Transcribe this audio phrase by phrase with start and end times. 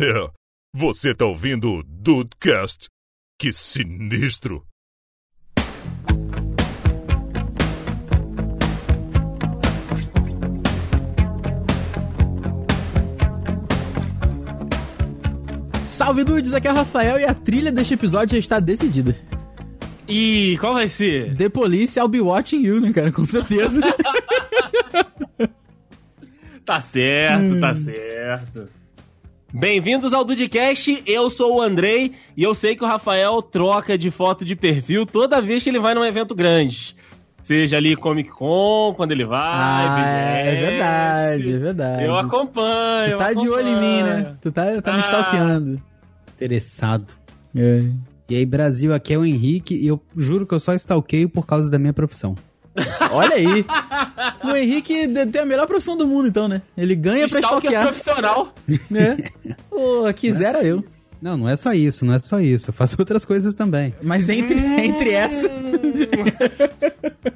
[0.00, 0.30] É,
[0.74, 2.88] você tá ouvindo o Dudecast?
[3.38, 4.64] Que sinistro!
[15.86, 19.14] Salve dudes, aqui é o Rafael e a trilha deste episódio já está decidida.
[20.08, 21.36] E qual vai ser?
[21.36, 23.12] The Police I'll be watching you, né, cara?
[23.12, 23.80] Com certeza.
[26.64, 28.68] Tá certo, tá certo.
[29.52, 34.10] Bem-vindos ao Dudcast, eu sou o Andrei e eu sei que o Rafael troca de
[34.10, 36.96] foto de perfil toda vez que ele vai num evento grande.
[37.42, 39.38] Seja ali Comic Con, quando ele vai.
[39.42, 42.04] Ah, é, é verdade, é verdade.
[42.04, 43.16] Eu acompanho.
[43.16, 44.16] Tu tá eu de olho em mim, acompanho.
[44.24, 44.36] né?
[44.40, 45.02] Tu tá, tá me Ah.
[45.02, 45.82] stalkeando.
[46.34, 47.06] interessado.
[47.54, 47.84] É.
[48.30, 51.44] E aí, Brasil, aqui é o Henrique e eu juro que eu só stalkeio por
[51.46, 52.34] causa da minha profissão.
[53.10, 53.64] Olha aí.
[54.44, 56.62] O Henrique tem a melhor profissão do mundo, então, né?
[56.76, 57.86] Ele ganha pra Stalker stalkear.
[57.86, 58.54] profissional.
[58.90, 59.30] Né?
[59.68, 60.82] Pô, quisera eu.
[61.20, 62.70] Não, não é só isso, não é só isso.
[62.70, 63.94] Eu faço outras coisas também.
[64.02, 65.48] Mas entre, entre essa.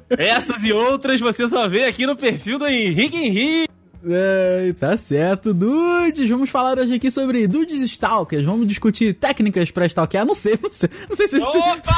[0.09, 3.67] Essas e outras você só vê aqui no perfil do Henrique Henrique.
[4.05, 5.53] É, tá certo.
[5.53, 8.45] Dudes, vamos falar hoje aqui sobre Dudes Stalkers.
[8.45, 10.25] Vamos discutir técnicas pra stalkear.
[10.25, 10.89] Não sei, não sei.
[11.09, 11.93] Não sei se, Opa!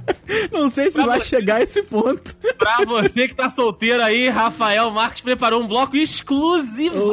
[0.52, 1.24] não sei se Pra vai você.
[1.36, 2.34] chegar a esse ponto.
[2.58, 7.12] pra você que tá solteiro aí, Rafael Marques preparou um bloco exclusivo.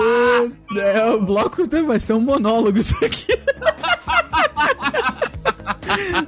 [0.76, 3.28] É, o bloco vai ser um monólogo isso aqui.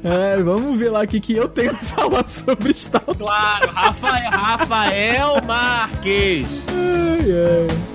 [0.03, 3.15] É, vamos ver lá o que, que eu tenho pra falar sobre Stalker.
[3.15, 6.45] Claro, Rafael, Rafael Marques.
[6.69, 7.88] Ai, ai.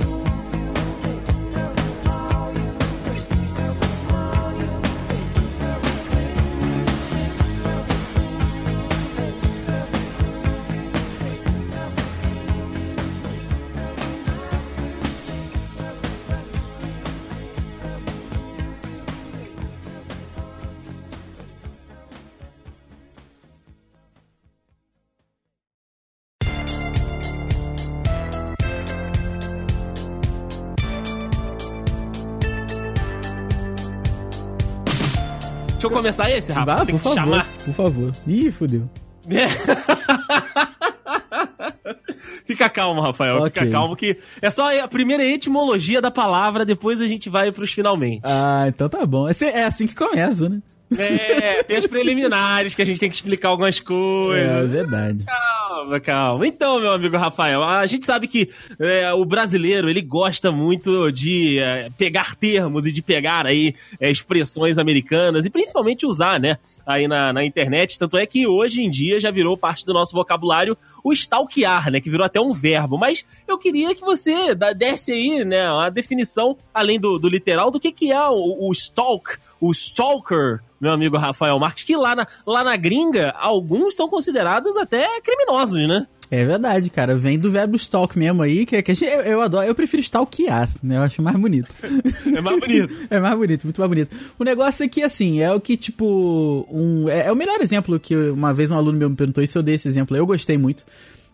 [36.05, 36.85] Começar esse, Rafa.
[36.85, 37.47] Tem por favor, chamar.
[37.65, 38.13] por favor.
[38.27, 38.89] Ih, fodeu.
[42.45, 43.37] Fica calmo, Rafael.
[43.39, 43.51] Ok.
[43.51, 47.73] Fica calmo que é só a primeira etimologia da palavra, depois a gente vai pros
[47.73, 48.21] finalmente.
[48.25, 49.29] Ah, então tá bom.
[49.29, 50.61] Esse- É assim que começa, né?
[50.99, 54.69] É, tem as preliminares que a gente tem que explicar algumas É coisas.
[54.71, 55.25] verdade.
[55.25, 56.47] Calma, calma.
[56.47, 58.49] Então, meu amigo Rafael, a gente sabe que
[58.81, 64.11] é, o brasileiro, ele gosta muito de é, pegar termos e de pegar aí é,
[64.11, 67.99] expressões americanas e principalmente usar, né, aí na, na internet.
[67.99, 72.01] Tanto é que hoje em dia já virou parte do nosso vocabulário o stalkear, né,
[72.01, 72.97] que virou até um verbo.
[72.99, 77.81] Mas eu queria que você desse aí, né, uma definição, além do, do literal, do
[77.81, 82.27] que que é o, o stalk, o stalker, meu amigo Rafael Marques, que lá na,
[82.47, 86.07] lá na gringa, alguns são considerados até criminosos, né?
[86.31, 87.17] É verdade, cara.
[87.17, 89.67] Vem do verbo stalk mesmo aí, que, que eu, eu adoro.
[89.67, 90.97] Eu prefiro stalkear, né?
[90.97, 91.75] Eu acho mais bonito.
[92.37, 92.95] É mais bonito.
[93.09, 94.17] É mais bonito, muito mais bonito.
[94.39, 97.09] O negócio é que, assim, é o que, tipo, um.
[97.09, 99.57] É, é o melhor exemplo que uma vez um aluno meu me perguntou, e se
[99.57, 100.85] eu dei esse exemplo, eu gostei muito.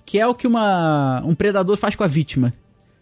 [0.05, 2.53] Que é o que uma, um predador faz com a vítima.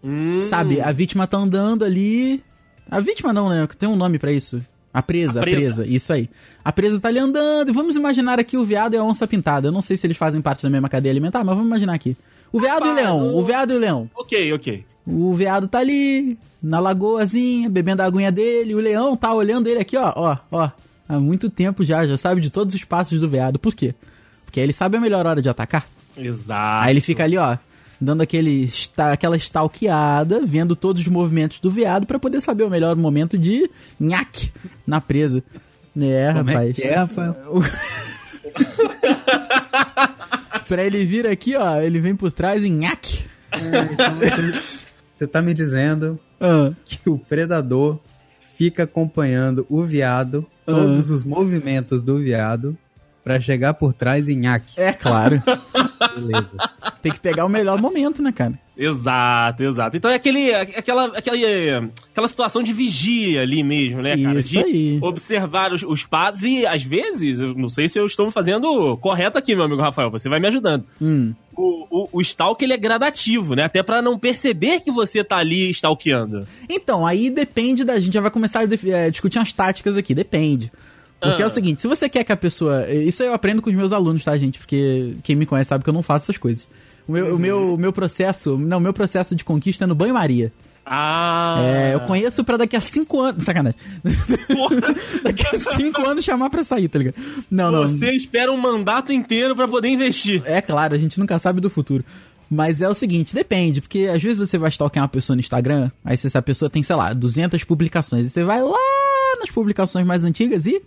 [0.03, 0.81] Hum, Sabe?
[0.81, 2.43] A vítima tá andando ali.
[2.91, 3.67] A vítima não, né?
[3.79, 4.65] Tem um nome pra isso.
[4.99, 5.59] A presa, A a presa.
[5.59, 6.29] presa, isso aí.
[6.65, 9.69] A presa tá ali andando, e vamos imaginar aqui o veado e a onça pintada.
[9.69, 12.17] Eu não sei se eles fazem parte da mesma cadeia alimentar, mas vamos imaginar aqui.
[12.53, 14.11] O veado e o Rapaz, leão, o- o veado e o leão.
[14.17, 14.85] Ok, ok.
[15.07, 18.75] O veado tá ali, na lagoazinha, bebendo a aguinha dele.
[18.75, 20.71] O leão tá olhando ele aqui, ó, ó, ó.
[21.09, 23.59] Há muito tempo já, já sabe de todos os passos do veado.
[23.59, 23.95] Por quê?
[24.45, 25.87] Porque aí ele sabe a melhor hora de atacar.
[26.17, 26.85] Exato.
[26.85, 27.57] Aí ele fica ali, ó,
[28.01, 32.95] dando aquele, aquela stalkeada, vendo todos os movimentos do veado pra poder saber o melhor
[32.97, 34.53] momento de nhaque
[34.87, 35.43] na presa.
[36.01, 36.79] É, Como rapaz.
[36.79, 37.35] é é, Rafael?
[40.69, 43.25] pra ele vir aqui, ó, ele vem por trás e nhaque.
[45.17, 47.99] Você tá me dizendo Ah, que o predador
[48.57, 52.77] fica acompanhando o veado, todos os movimentos do veado,
[53.25, 54.81] pra chegar por trás em nhaque.
[54.81, 55.43] é claro.
[56.15, 56.50] Beleza.
[57.03, 58.59] Tem que pegar o melhor momento, né, cara?
[58.77, 59.97] Exato, exato.
[59.97, 61.37] Então é aquele, aquela, aquela,
[62.12, 64.39] aquela situação de vigia ali mesmo, né, cara?
[64.39, 64.99] Isso de aí.
[65.03, 68.97] observar os, os passos e, às vezes, eu não sei se eu estou me fazendo
[68.99, 70.85] correto aqui, meu amigo Rafael, você vai me ajudando.
[71.03, 71.35] Hum.
[71.56, 73.65] O, o, o stalk, ele é gradativo, né?
[73.65, 76.47] Até pra não perceber que você tá ali stalkeando.
[76.69, 77.94] Então, aí depende da.
[77.94, 80.71] A gente já vai começar a eh, discutir umas táticas aqui, depende.
[81.20, 81.44] Porque Ah.
[81.44, 82.88] é o seguinte, se você quer que a pessoa.
[82.91, 84.59] Isso eu aprendo com os meus alunos, tá, gente?
[84.59, 86.67] Porque quem me conhece sabe que eu não faço essas coisas.
[87.06, 88.56] O meu, o meu, o meu processo.
[88.56, 90.53] Não, o meu processo de conquista é no banho-maria.
[90.87, 91.59] Ah.
[91.62, 93.43] É, eu conheço pra daqui a cinco anos.
[93.44, 93.79] Sacanagem.
[95.23, 97.15] daqui a cinco anos chamar pra sair, tá ligado?
[97.50, 97.88] Não, não.
[97.88, 100.43] Você espera um mandato inteiro pra poder investir.
[100.44, 102.05] É claro, a gente nunca sabe do futuro.
[102.50, 105.91] Mas é o seguinte, depende, porque às vezes você vai stalkear uma pessoa no Instagram,
[106.03, 108.79] aí se essa pessoa tem, sei lá, 200 publicações, e você vai lá
[109.38, 110.81] nas publicações mais antigas e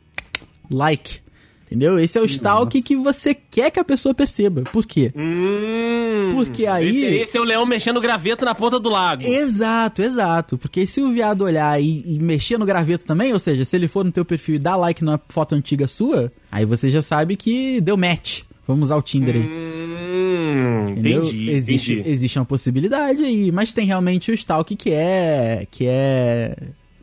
[0.76, 1.20] like.
[1.66, 1.98] Entendeu?
[1.98, 4.64] Esse é o stalk que você quer que a pessoa perceba.
[4.64, 5.10] Por quê?
[5.16, 9.24] Hum, Porque aí- Esse, esse é o leão mexendo o graveto na ponta do lago.
[9.24, 10.58] Exato, exato.
[10.58, 13.88] Porque se o viado olhar e, e mexer no graveto também, ou seja, se ele
[13.88, 17.38] for no teu perfil e dar like numa foto antiga sua, aí você já sabe
[17.38, 18.42] que deu match.
[18.68, 19.42] Vamos usar o Tinder aí.
[19.42, 21.24] Hum, Entendeu?
[21.24, 22.10] entendi, existe, entendi.
[22.10, 25.66] existe uma possibilidade aí, mas tem realmente o stalk que é.
[25.72, 26.54] que é.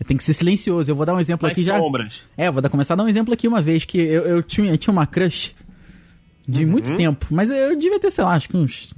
[0.06, 0.90] Tem que ser silencioso.
[0.90, 1.78] Eu vou dar um exemplo Mais aqui já.
[1.78, 2.24] sombras.
[2.36, 4.42] É, eu vou dar, começar a dar um exemplo aqui uma vez, que eu, eu,
[4.42, 5.54] tinha, eu tinha uma crush
[6.46, 6.70] de Uhum.
[6.70, 8.94] muito tempo, mas eu devia ter, sei lá, acho que uns,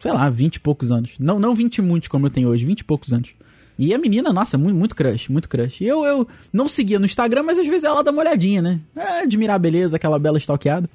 [0.00, 1.12] sei lá, 20 e poucos anos.
[1.18, 3.30] Não, não 20 e muitos como eu tenho hoje, 20 e poucos anos.
[3.78, 5.80] E a menina, nossa, muito, muito crush, muito crush.
[5.80, 8.80] E eu, eu não seguia no Instagram, mas às vezes ela dá uma olhadinha, né?
[8.96, 10.88] É, admirar a beleza, aquela bela stalkeada.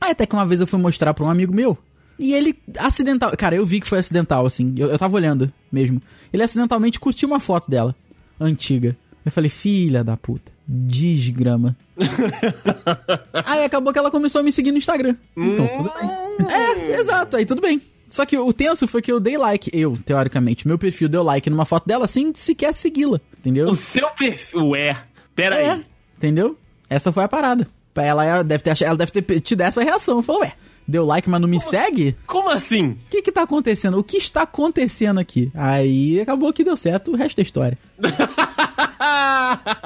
[0.00, 1.76] Aí até que uma vez eu fui mostrar pra um amigo meu,
[2.18, 3.36] e ele acidental.
[3.36, 4.74] Cara, eu vi que foi acidental, assim.
[4.76, 6.00] Eu, eu tava olhando mesmo.
[6.32, 7.94] Ele acidentalmente curtiu uma foto dela,
[8.44, 8.96] antiga.
[9.24, 11.76] Eu falei, filha da puta, desgrama.
[13.46, 15.16] aí acabou que ela começou a me seguir no Instagram.
[15.36, 16.46] Então, tudo bem.
[16.52, 17.80] É, exato, aí tudo bem.
[18.10, 21.48] Só que o tenso foi que eu dei like, eu, teoricamente, meu perfil deu like
[21.48, 23.68] numa foto dela sem sequer segui-la, entendeu?
[23.68, 24.96] O seu perfil é.
[25.34, 25.86] Pera É, aí.
[26.16, 26.58] entendeu?
[26.90, 27.66] Essa foi a parada.
[27.94, 30.22] Ela deve ter, ela deve ter tido essa reação.
[30.22, 30.52] Falou, ué,
[30.92, 32.14] deu like, mas não me segue?
[32.26, 32.90] Como assim?
[32.90, 33.98] O que que tá acontecendo?
[33.98, 35.50] O que está acontecendo aqui?
[35.54, 37.78] Aí acabou que deu certo, o resto é história.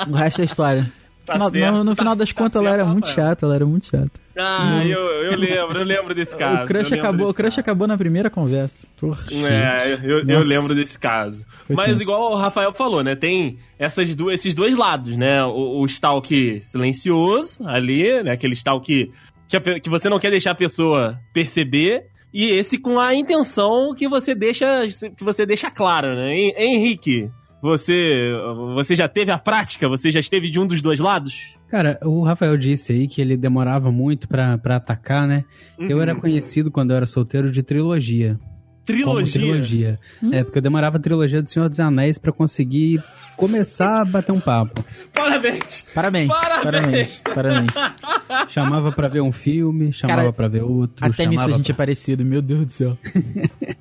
[0.09, 0.93] O resto é história.
[1.25, 3.29] Tá Final- certo, no, no tá- final das tá contas, ela certo, era muito Rafael.
[3.31, 4.11] chata, ela era muito chata.
[4.39, 6.63] ah, eu, eu lembro, eu lembro desse caso.
[6.63, 7.61] o crush, acabou, o crush caso.
[7.61, 8.87] acabou na primeira conversa.
[9.01, 9.19] Porra.
[9.33, 11.45] É, eu, eu lembro desse caso.
[11.67, 12.03] Foi Mas tenso.
[12.03, 13.17] igual o Rafael falou, né?
[13.17, 15.43] Tem essas duas, esses dois lados, né?
[15.45, 18.31] O, o stalk silencioso ali, né?
[18.31, 19.11] Aquele stalk
[19.49, 22.05] que, a que você não quer deixar a pessoa perceber.
[22.35, 24.83] E esse com a intenção que você deixa,
[25.17, 26.35] que você deixa clara, né?
[26.37, 27.31] Hen- Henrique,
[27.63, 28.31] você,
[28.75, 29.89] você já teve a prática?
[29.89, 31.55] Você já esteve de um dos dois lados?
[31.69, 35.45] Cara, o Rafael disse aí que ele demorava muito pra, pra atacar, né?
[35.79, 36.03] Eu Uhum.
[36.03, 38.39] era conhecido quando eu era solteiro de trilogia.
[38.39, 39.33] Como Trilogia.
[39.33, 39.99] trilogia.
[40.31, 43.03] É, porque eu demorava a trilogia do Senhor dos Anéis pra conseguir
[43.37, 44.85] começar a bater um papo.
[45.13, 45.85] Parabéns!
[45.95, 46.63] Parabéns, Parabéns.
[46.65, 47.71] parabéns, parabéns.
[48.49, 51.05] Chamava pra ver um filme, chamava Cara, pra ver outro.
[51.05, 52.99] Até nisso a gente é parecido, meu Deus do céu.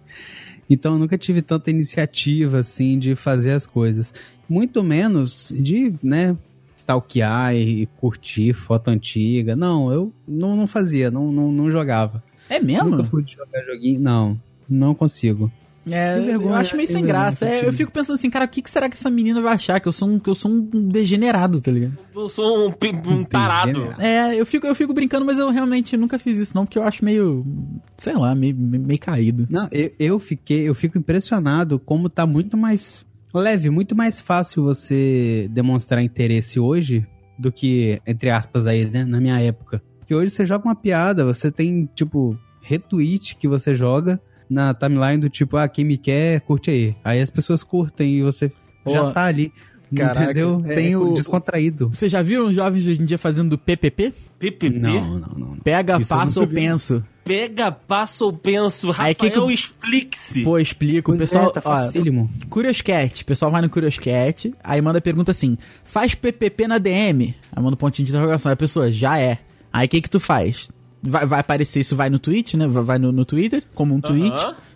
[0.68, 4.14] Então eu nunca tive tanta iniciativa assim de fazer as coisas.
[4.50, 6.36] Muito menos de, né,
[6.76, 9.56] stalkear e curtir foto antiga.
[9.56, 12.24] Não, eu não, não fazia, não, não, não jogava.
[12.50, 12.90] É mesmo?
[12.90, 14.00] Nunca fui jogar joguinho.
[14.00, 15.52] Não, não consigo.
[15.90, 17.48] É, vergonha, eu acho meio sem graça.
[17.48, 19.80] É, eu fico pensando assim, cara, o que, que será que essa menina vai achar?
[19.80, 21.98] Que eu sou um, que eu sou um degenerado, tá ligado?
[22.14, 22.74] Eu sou um,
[23.08, 23.74] um tarado.
[23.74, 24.02] Degenerado.
[24.02, 26.84] É, eu fico, eu fico brincando, mas eu realmente nunca fiz isso, não, porque eu
[26.84, 27.46] acho meio.
[27.98, 29.48] Sei lá, meio, meio caído.
[29.50, 34.64] Não, eu, eu fiquei, eu fico impressionado como tá muito mais leve, muito mais fácil
[34.64, 37.06] você demonstrar interesse hoje
[37.38, 39.84] do que, entre aspas, aí, né, na minha época.
[40.00, 45.18] Porque hoje você joga uma piada, você tem, tipo, retweet que você joga na timeline
[45.20, 46.96] do tipo, ah, quem me quer, curte aí.
[47.04, 48.52] Aí as pessoas curtem e você
[48.88, 49.52] já Ó, tá ali.
[49.96, 50.62] caraca, entendeu?
[50.66, 51.90] É, tem o- descontraído.
[51.90, 54.14] Vocês já viram os jovens de hoje em dia fazendo PPP?
[54.38, 54.70] PPP?
[54.80, 55.38] Não, não, não.
[55.50, 55.56] não.
[55.58, 57.04] Pega, Isso passa ou penso.
[57.24, 58.90] Pega, passa ou penso.
[58.90, 60.44] Rafael, Aí, que que eu- explique-se.
[60.44, 61.12] Pô, explico.
[61.12, 61.50] O Pois pessoal.
[61.50, 62.30] é, tá ó, facílimo.
[62.50, 67.34] Curioscat, o pessoal vai no Curioscat, aí manda a pergunta assim: faz PPP na DM?
[67.52, 68.50] Aí manda um pontinho de interrogação.
[68.50, 69.40] Aí a pessoa, já é.
[69.74, 70.70] Aí o que que tu faz?
[71.06, 72.68] Vai, vai aparecer, isso vai no tweet, né?
[72.68, 74.36] Vai no, no Twitter, como um tweet.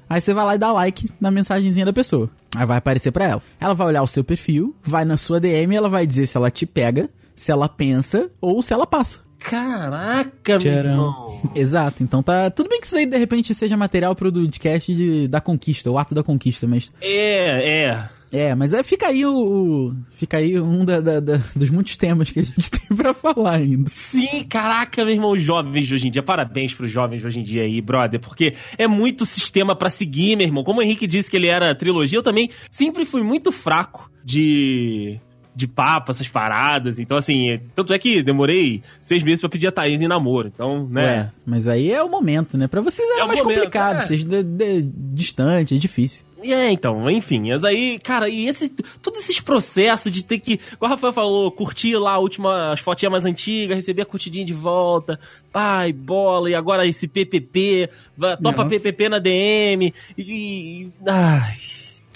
[0.10, 2.30] Aí você vai lá e dá like na mensagenzinha da pessoa.
[2.56, 3.44] Aí vai aparecer pra ela.
[3.60, 6.36] Ela vai olhar o seu perfil, vai na sua DM e ela vai dizer se
[6.36, 9.22] ela te pega, se ela pensa ou se ela passa.
[9.40, 11.42] Caraca, meu irmão.
[11.56, 12.50] Exato, então tá.
[12.50, 15.98] Tudo bem que isso aí de repente seja material pro podcast de, da conquista, o
[15.98, 16.92] ato da conquista, mas.
[17.00, 18.10] É, é.
[18.32, 19.94] É, mas é, fica aí o.
[20.12, 23.56] fica aí um da- da- da- dos muitos temas que a gente tem pra falar
[23.56, 23.90] ainda.
[23.90, 26.22] Sim, caraca, meu irmão, os jovens de hoje em dia.
[26.22, 30.36] Parabéns pros jovens de hoje em dia aí, brother, porque é muito sistema pra seguir,
[30.36, 30.64] meu irmão.
[30.64, 35.20] Como o Henrique disse que ele era trilogia, eu também sempre fui muito fraco de
[35.56, 37.00] de papo, essas paradas.
[37.00, 40.48] Então, assim, tanto é que demorei seis meses pra pedir a Thaís em namoro.
[40.54, 41.04] Então, né?
[41.04, 42.66] Ué, mas aí é o momento, né?
[42.66, 44.00] Pra vocês é, É mais momento, complicado, é.
[44.06, 44.82] vocês de, de-
[45.14, 46.24] distante, é difícil.
[46.42, 50.54] E É, então, enfim, mas aí, cara, e esse, todos esses processos de ter que,
[50.74, 54.46] igual o Rafael falou, curtir lá a última, as fotinhas mais antigas, receber a curtidinha
[54.46, 55.20] de volta,
[55.52, 58.66] pai, bola, e agora esse PPP, topa Nossa.
[58.66, 61.56] PPP na DM, e, e- ai,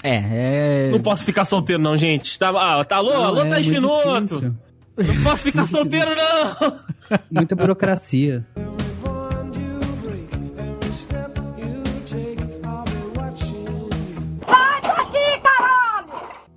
[0.02, 0.90] É, é.
[0.90, 2.38] Não posso ficar solteiro, não, gente.
[2.38, 4.20] Tá, ah, tá alô, Não, alô, é Thaís muito Finoto.
[4.40, 4.54] difícil.
[4.96, 6.78] Não posso ficar solteiro, não.
[7.30, 8.44] Muita burocracia.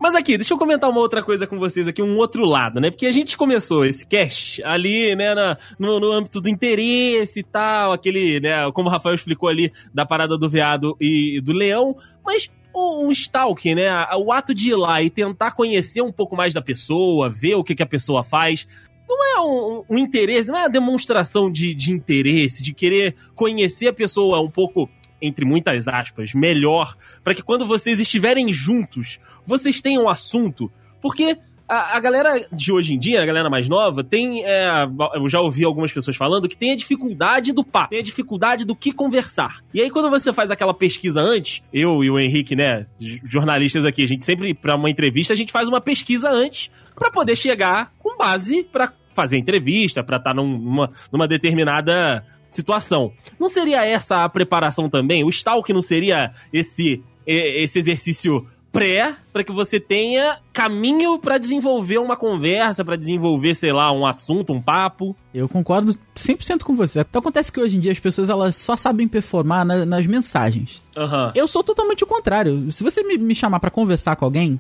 [0.08, 2.90] Mas aqui, deixa eu comentar uma outra coisa com vocês aqui, um outro lado, né?
[2.90, 7.44] Porque a gente começou esse cast ali, né, na- no, no âmbito do interesse e
[7.44, 11.94] tal, aquele, né, como o Rafael explicou ali, da parada do veado e do leão,
[12.26, 16.54] mas um stalking, né, o ato de ir lá e tentar conhecer um pouco mais
[16.54, 18.66] da pessoa, ver o que, que a pessoa faz,
[19.10, 23.88] não é um, um interesse, não é uma demonstração de, de interesse, de querer conhecer
[23.88, 24.90] a pessoa um pouco,
[25.22, 30.72] entre muitas aspas, melhor, para que quando vocês estiverem juntos, vocês tenham um assunto,
[31.02, 34.44] porque a, a galera de hoje em dia, a galera mais nova, tem.
[34.46, 34.70] é,
[35.16, 38.66] eu já ouvi algumas pessoas falando que tem a dificuldade do papo, tem a dificuldade
[38.66, 39.60] do que conversar.
[39.74, 42.86] E aí, quando você faz aquela pesquisa antes, eu e o Henrique, né,
[43.26, 47.12] jornalistas aqui, a gente sempre, pra uma entrevista, a gente faz uma pesquisa antes para
[47.12, 52.24] poder chegar com base para fazer entrevista, pra estar numa, numa determinada
[52.58, 53.12] situação.
[53.40, 55.24] Não seria essa a preparação também?
[55.24, 61.98] O stalk não seria esse, esse exercício pré para que você tenha caminho pra desenvolver
[61.98, 65.16] uma conversa, pra desenvolver, sei lá, um assunto, um papo?
[65.34, 67.00] Eu concordo 100% com você.
[67.00, 70.84] Então acontece que hoje em dia as pessoas elas só sabem performar na- nas mensagens.
[70.96, 71.32] Aham.
[71.34, 72.70] Eu sou totalmente o contrário.
[72.72, 74.60] Se você me, me chamar pra conversar com alguém,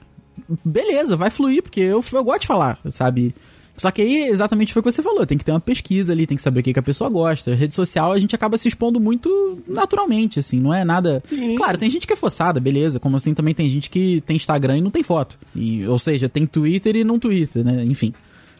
[0.63, 3.35] beleza, vai fluir, porque eu, eu gosto de falar, sabe?
[3.77, 6.25] Só que aí, exatamente foi o que você falou, tem que ter uma pesquisa ali,
[6.25, 7.53] tem que saber o que, que a pessoa gosta.
[7.53, 11.23] Rede social, a gente acaba se expondo muito naturalmente, assim, não é nada...
[11.55, 14.77] Claro, tem gente que é forçada, beleza, como assim também tem gente que tem Instagram
[14.77, 15.37] e não tem foto.
[15.55, 17.83] E, ou seja, tem Twitter e não Twitter, né?
[17.85, 18.13] Enfim.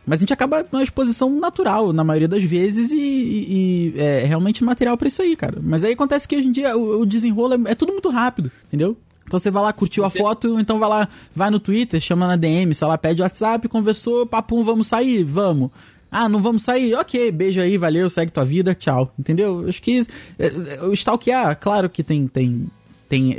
[0.06, 4.24] Mas a gente acaba numa exposição natural, na maioria das vezes, e, e- e é
[4.24, 5.58] realmente material pra isso aí, cara.
[5.62, 8.50] Mas aí acontece que hoje em dia o, o desenrolo é, é tudo muito rápido,
[8.68, 8.96] entendeu?
[9.28, 12.26] Então você vai lá, curtiu a Você- foto, então vai lá, vai no Twitter, chama
[12.28, 15.24] na DM, sei lá, pede WhatsApp, conversou, papum, vamos sair?
[15.24, 15.70] Vamos.
[16.10, 16.94] Ah, não vamos sair?
[16.96, 19.14] Ok, beijo aí, valeu, segue tua vida, tchau.
[19.20, 19.66] Entendeu?
[19.68, 20.02] Acho que
[20.40, 20.46] é,
[20.78, 22.26] é, o stalkear, claro que tem.
[22.28, 22.68] tem
[23.10, 23.36] tem,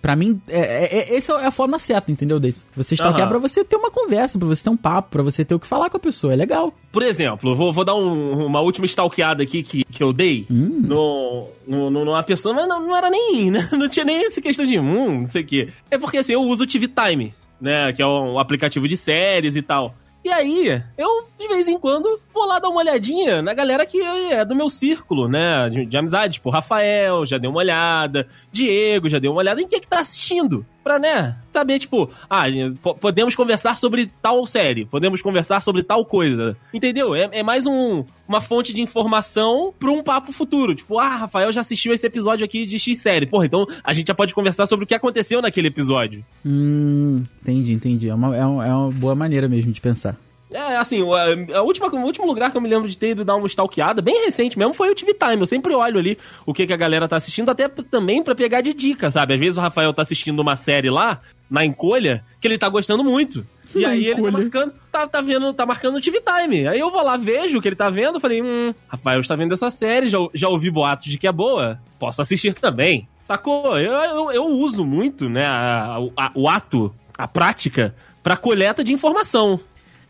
[0.00, 2.66] pra mim, é, é, é- essa é a forma certa, entendeu, Deis?
[2.76, 3.28] Você stalkear Aham.
[3.30, 5.66] pra você ter uma conversa, pra você ter um papo, pra você ter o que
[5.66, 6.72] falar com a pessoa, é legal.
[6.92, 11.48] Por exemplo, vou, vou dar um- uma última stalkeada aqui que, que eu dei no,
[11.66, 13.68] no, no- numa pessoa, mas não, não era nem, né?
[13.72, 15.68] não tinha nem essa questão de hum, não sei o quê.
[15.90, 17.92] É porque assim, eu uso o TV Time, né?
[17.92, 19.94] Que é um aplicativo de séries e tal.
[20.28, 23.98] E aí, eu, de vez em quando, vou lá dar uma olhadinha na galera que
[24.02, 25.70] é do meu círculo, né?
[25.70, 26.34] De, de amizade.
[26.34, 29.62] Tipo, Rafael já deu uma olhada, Diego já deu uma olhada.
[29.62, 30.66] Em que que tá assistindo?
[30.84, 31.36] Pra, né?
[31.50, 32.44] Saber, tipo, ah,
[32.82, 36.56] po- podemos conversar sobre tal série, podemos conversar sobre tal coisa.
[36.72, 37.14] Entendeu?
[37.14, 40.74] É, é mais um, uma fonte de informação pra um papo futuro.
[40.74, 43.26] Tipo, ah, Rafael já assistiu esse episódio aqui de X série.
[43.26, 46.24] Porra, então a gente já pode conversar sobre o que aconteceu naquele episódio.
[46.44, 48.08] Hum, entendi, entendi.
[48.08, 50.16] É uma, é uma, é uma boa maneira mesmo de pensar.
[50.50, 53.24] É, assim, o, a última, o último lugar que eu me lembro de ter ido
[53.24, 55.40] dar uma stalkeada, bem recente mesmo, foi o TV Time.
[55.40, 58.60] Eu sempre olho ali o que, que a galera tá assistindo, até também pra pegar
[58.62, 59.34] de dica, sabe?
[59.34, 63.04] Às vezes o Rafael tá assistindo uma série lá, na encolha, que ele tá gostando
[63.04, 63.46] muito.
[63.74, 66.66] E Na aí ele tá marcando, tá, tá vendo, tá marcando o TV Time.
[66.66, 69.52] Aí eu vou lá, vejo o que ele tá vendo, falei, hum, Rafael está vendo
[69.52, 73.06] essa série, já, já ouvi boatos de que é boa, posso assistir também.
[73.22, 73.78] Sacou?
[73.78, 78.94] Eu, eu, eu uso muito, né, a- a- o ato, a prática, pra coleta de
[78.94, 79.60] informação.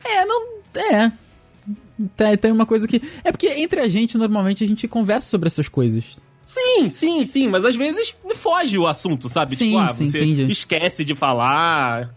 [0.04, 0.48] É, não.
[0.92, 1.12] É.
[2.16, 3.02] Tem, tem uma coisa que.
[3.24, 6.18] É porque entre a gente, normalmente, a gente conversa sobre essas coisas.
[6.44, 9.54] Sim, sim, sim, mas às vezes foge o assunto, sabe?
[9.54, 10.50] Sim, tipo, ah, sim, você entendi.
[10.50, 12.14] esquece de falar.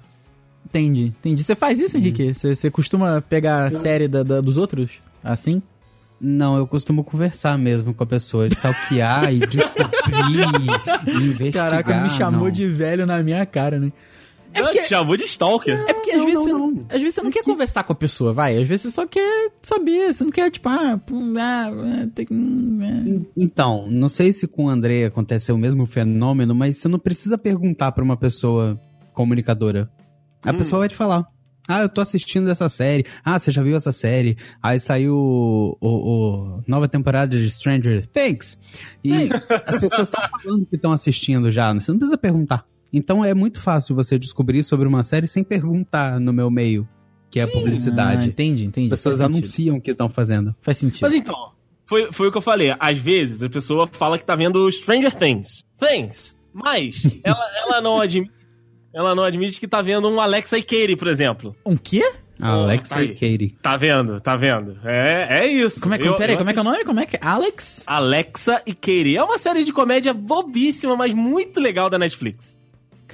[0.66, 1.44] Entendi, entendi.
[1.44, 2.34] Você faz isso, Henrique?
[2.34, 4.92] Você, você costuma pegar a série da- da- dos outros?
[5.22, 5.62] Assim?
[6.24, 10.46] Não, eu costumo conversar mesmo com a pessoa, stalkear e descobrir,
[11.08, 11.70] e investigar.
[11.70, 12.52] Caraca, me chamou não.
[12.52, 13.92] de velho na minha cara, né?
[14.54, 15.80] É porque, te chamou de stalker.
[15.88, 16.86] é porque às, Não, vezes não, você não, não.
[16.90, 18.58] às vezes você não quer conversar com a pessoa, vai.
[18.58, 20.14] Às vezes você só quer saber.
[20.14, 22.34] Você não quer, tipo, ah, pum, ah, ah, tem que.
[22.34, 27.00] hum, Então, não sei se com o André aconteceu o mesmo fenômeno, mas você não
[27.00, 28.80] precisa perguntar pra uma pessoa
[29.14, 29.90] comunicadora.
[30.44, 30.58] A Hum.
[30.58, 31.26] pessoa vai te falar.
[31.68, 33.06] Ah, eu tô assistindo essa série.
[33.24, 34.36] Ah, você já viu essa série?
[34.62, 35.88] Aí saiu o, o-
[36.58, 38.58] o- nova temporada de Stranger Things.
[39.04, 39.30] E
[39.68, 41.72] as pessoas estão falando que estão assistindo já.
[41.74, 42.66] Você não precisa perguntar.
[42.94, 46.88] Então é muito fácil você descobrir sobre uma série sem perguntar no meu meio,
[47.30, 48.90] que é a Ah, pessoas entendi, entendi.
[48.90, 49.44] pessoas Faz sentido.
[49.46, 50.56] anunciam o que estão fazendo.
[50.62, 51.02] Faz sentido.
[51.04, 51.36] Mas então,
[51.86, 52.76] foi, foi o que eu falei.
[52.80, 55.64] Às vezes a pessoa fala que tá vendo Stranger Things.
[55.78, 56.36] Things.
[56.54, 58.32] Mas ela, ela não admite.
[58.94, 61.56] Ela não admite que tá vendo um Alexa e Katie, por exemplo.
[61.66, 62.12] Um quê?
[62.42, 63.56] Alexa tá e Katie.
[63.62, 64.20] Tá vendo?
[64.20, 64.78] Tá vendo?
[64.84, 65.80] É, é isso.
[65.80, 66.84] Como é que, Eu- peraí, eu como é que é o nome?
[66.84, 67.20] Como é que é?
[67.22, 67.84] Alex?
[67.88, 69.16] Alexa e Katie.
[69.16, 72.60] É uma série de comédia bobíssima, mas muito legal da Netflix.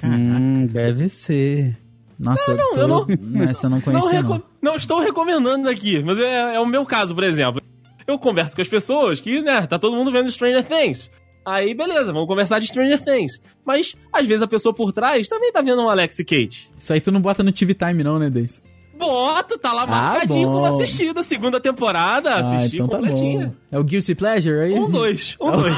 [0.06, 1.76] Hum, deve ser.
[2.18, 2.80] Nossa, não, tô...
[2.80, 3.06] eu não-
[3.48, 4.32] Essa eu não Não, conhecia, não.
[4.32, 7.60] reco- não estou recomendando aqui, mas é, é o meu caso, por exemplo.
[8.06, 11.10] Eu converso com as pessoas que, né, tá todo mundo vendo Stranger Things.
[11.46, 13.40] Aí, beleza, vamos conversar de Stranger Things.
[13.64, 16.70] Mas, às vezes, a pessoa por trás também tá vendo um Alex e Kate.
[16.78, 18.60] Isso aí tu não bota no TV Time, não, né, Deis?
[18.98, 20.54] Boto, tá lá Ah, marcadinho bom.
[20.54, 21.22] como assistida.
[21.22, 23.52] Segunda temporada, Ah, assisti então tá bom.
[23.70, 24.74] É o Guilty Pleasure aí?
[24.74, 25.76] Um, dois, um, dois.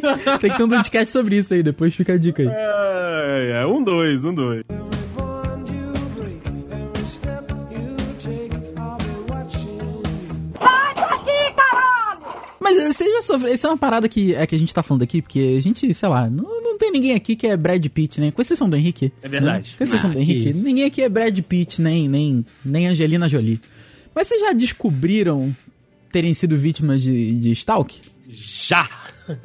[0.00, 2.48] Tem, tem que ter um podcast sobre isso aí, depois fica a dica aí.
[2.50, 4.62] É, é, um, dois, um, dois.
[12.60, 13.52] Mas eh, você já sofreu.
[13.52, 15.92] Isso é uma parada que é que a gente tá falando aqui, porque a gente,
[15.92, 18.30] sei lá, não, não tem ninguém aqui que é Brad Pitt, né?
[18.30, 19.12] Com exceção do Henrique.
[19.22, 19.70] É verdade.
[19.70, 19.74] Né?
[19.78, 20.50] Com exceção Ah, do que Henrique.
[20.50, 20.64] isso.
[20.64, 23.60] Ninguém aqui é Brad Pitt, nem, nem, nem Angelina Jolie.
[24.14, 25.54] Mas vocês já descobriram
[26.12, 27.96] terem sido vítimas de, de stalk?
[28.28, 28.88] Já!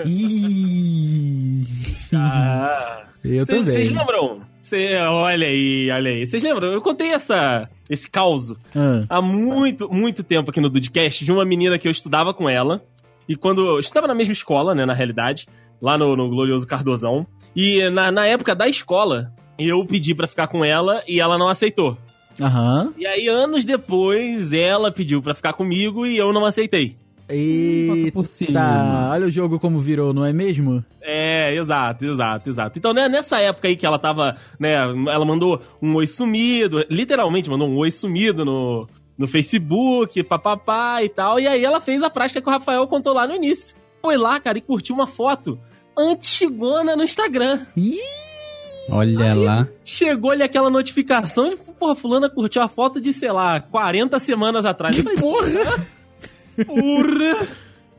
[0.06, 1.66] Ih.
[2.14, 3.04] Ah.
[3.24, 3.74] Eu Cê- também.
[3.74, 4.42] Vocês lembram?
[4.62, 6.26] Cê, olha aí, olha aí.
[6.26, 6.72] Vocês lembram?
[6.72, 11.46] Eu contei essa, esse caos Ah, há muito, muito tempo aqui no Dudcast de uma
[11.46, 12.84] menina que eu estudava com ela.
[13.28, 13.66] E quando.
[13.66, 15.48] Eu estudava na mesma escola, né, na realidade,
[15.82, 17.26] lá no, no Glorioso Cardozão.
[17.56, 21.50] E na, na época da escola, eu pedi pra ficar com ela e ela não
[21.50, 21.98] aceitou.
[22.40, 22.94] Aham.
[22.98, 26.96] E aí, anos depois, ela pediu pra ficar comigo e eu não aceitei.
[27.30, 29.10] Eita, por cima.
[29.12, 30.84] olha o jogo como virou, não é mesmo?
[31.02, 32.80] É, exato, exato, exato.
[32.80, 37.50] Então, né, nessa época aí que ela tava, né, ela mandou um oi sumido, literalmente
[37.50, 42.10] mandou um oi sumido no, no Facebook, papapá e tal, e aí ela fez a
[42.10, 43.76] prática que o Rafael contou lá no início.
[44.02, 45.60] Foi lá, cara, e curtiu uma foto
[45.98, 47.66] antigona no Instagram.
[47.76, 47.98] Ih,
[48.90, 49.68] Olha lá.
[49.84, 54.98] Chegou-lhe aquela notificação de, porra, fulana curtiu a foto de, sei lá, 40 semanas atrás.
[54.98, 55.88] Eu falei, porra!
[56.66, 57.48] Porra!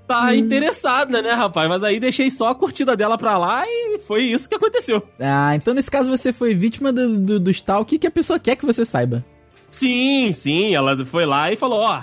[0.07, 1.69] Tá interessada, né, rapaz?
[1.69, 5.03] Mas aí deixei só a curtida dela pra lá e foi isso que aconteceu.
[5.21, 8.57] Ah, então nesse caso você foi vítima do, do, do stalk que a pessoa quer
[8.57, 9.23] que você saiba.
[9.71, 12.01] Sim, sim, ela foi lá e falou, ó,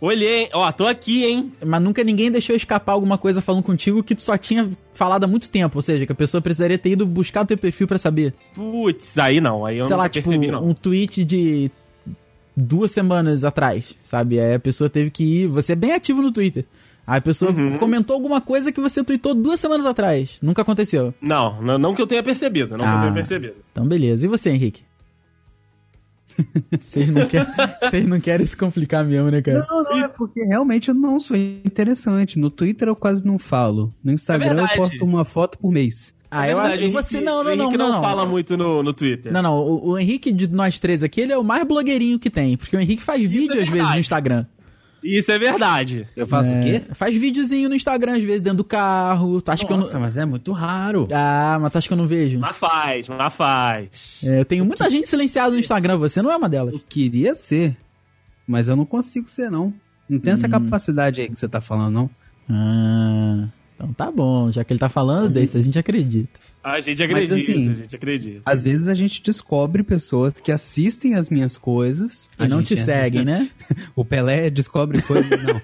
[0.00, 1.52] olhei, ó, tô aqui, hein?
[1.64, 5.28] Mas nunca ninguém deixou escapar alguma coisa falando contigo que tu só tinha falado há
[5.28, 5.78] muito tempo.
[5.78, 8.34] Ou seja, que a pessoa precisaria ter ido buscar o teu perfil pra saber.
[8.52, 10.66] Putz, aí não, aí eu Sei não lá, tipo, percebi, não.
[10.66, 11.70] um tweet de
[12.56, 14.38] duas semanas atrás, sabe?
[14.40, 15.46] Aí a pessoa teve que ir.
[15.48, 16.64] Você é bem ativo no Twitter.
[17.06, 17.78] Aí a pessoa Uhum.
[17.78, 20.38] comentou alguma coisa que você tweetou duas semanas atrás.
[20.40, 21.12] Nunca aconteceu.
[21.20, 23.00] Não, não, não que eu tenha percebido, não que eu Ah.
[23.00, 23.54] tenha percebido.
[23.72, 24.24] Então, beleza.
[24.24, 24.82] E você, Henrique?
[26.80, 27.46] Vocês não, quer-
[27.82, 29.66] vocês não querem se complicar mesmo, né, cara?
[29.68, 32.38] Não, não, é porque realmente eu não sou interessante.
[32.38, 33.92] No Twitter eu quase não falo.
[34.02, 34.76] No Instagram eu verdade.
[34.76, 36.14] posto uma foto por mês.
[36.34, 36.90] Ah, É eu verdade, acho.
[36.98, 38.00] o Você não, o não, não, Henrique não, não.
[38.02, 39.30] fala muito no, no Twitter.
[39.32, 39.58] Não, não.
[39.58, 42.56] O, o Henrique de nós três aqui, ele é o mais blogueirinho que tem.
[42.56, 44.46] Porque o Henrique faz vídeo às vezes no Instagram.
[45.04, 46.06] Isso é verdade.
[46.16, 46.82] Eu faço É, o quê?
[46.94, 49.42] Faz videozinho no Instagram, às vezes, dentro do carro.
[49.42, 50.00] Tu acha que eu Nossa, não.
[50.00, 51.08] mas é muito raro.
[51.12, 52.38] Ah, mas tu acha que eu não vejo?
[52.38, 54.20] Mas faz, mas faz.
[54.24, 56.72] É, eu tenho muita gente silenciada no Instagram, você não é uma delas.
[56.74, 57.76] Eu queria ser,
[58.46, 59.74] mas eu não consigo ser, não.
[60.08, 62.10] Não tem essa capacidade aí que você tá falando, não.
[62.48, 63.48] Ah,
[63.82, 64.50] então tá bom.
[64.52, 66.40] Já que ele tá falando desse, a gente acredita.
[66.62, 68.42] A gente Mas, acredita, assim, a gente acredita.
[68.46, 72.30] Às vezes a gente descobre pessoas que assistem as minhas coisas.
[72.38, 73.50] E não te é- seguem, né?
[73.96, 75.60] O Pelé descobre coisas, não.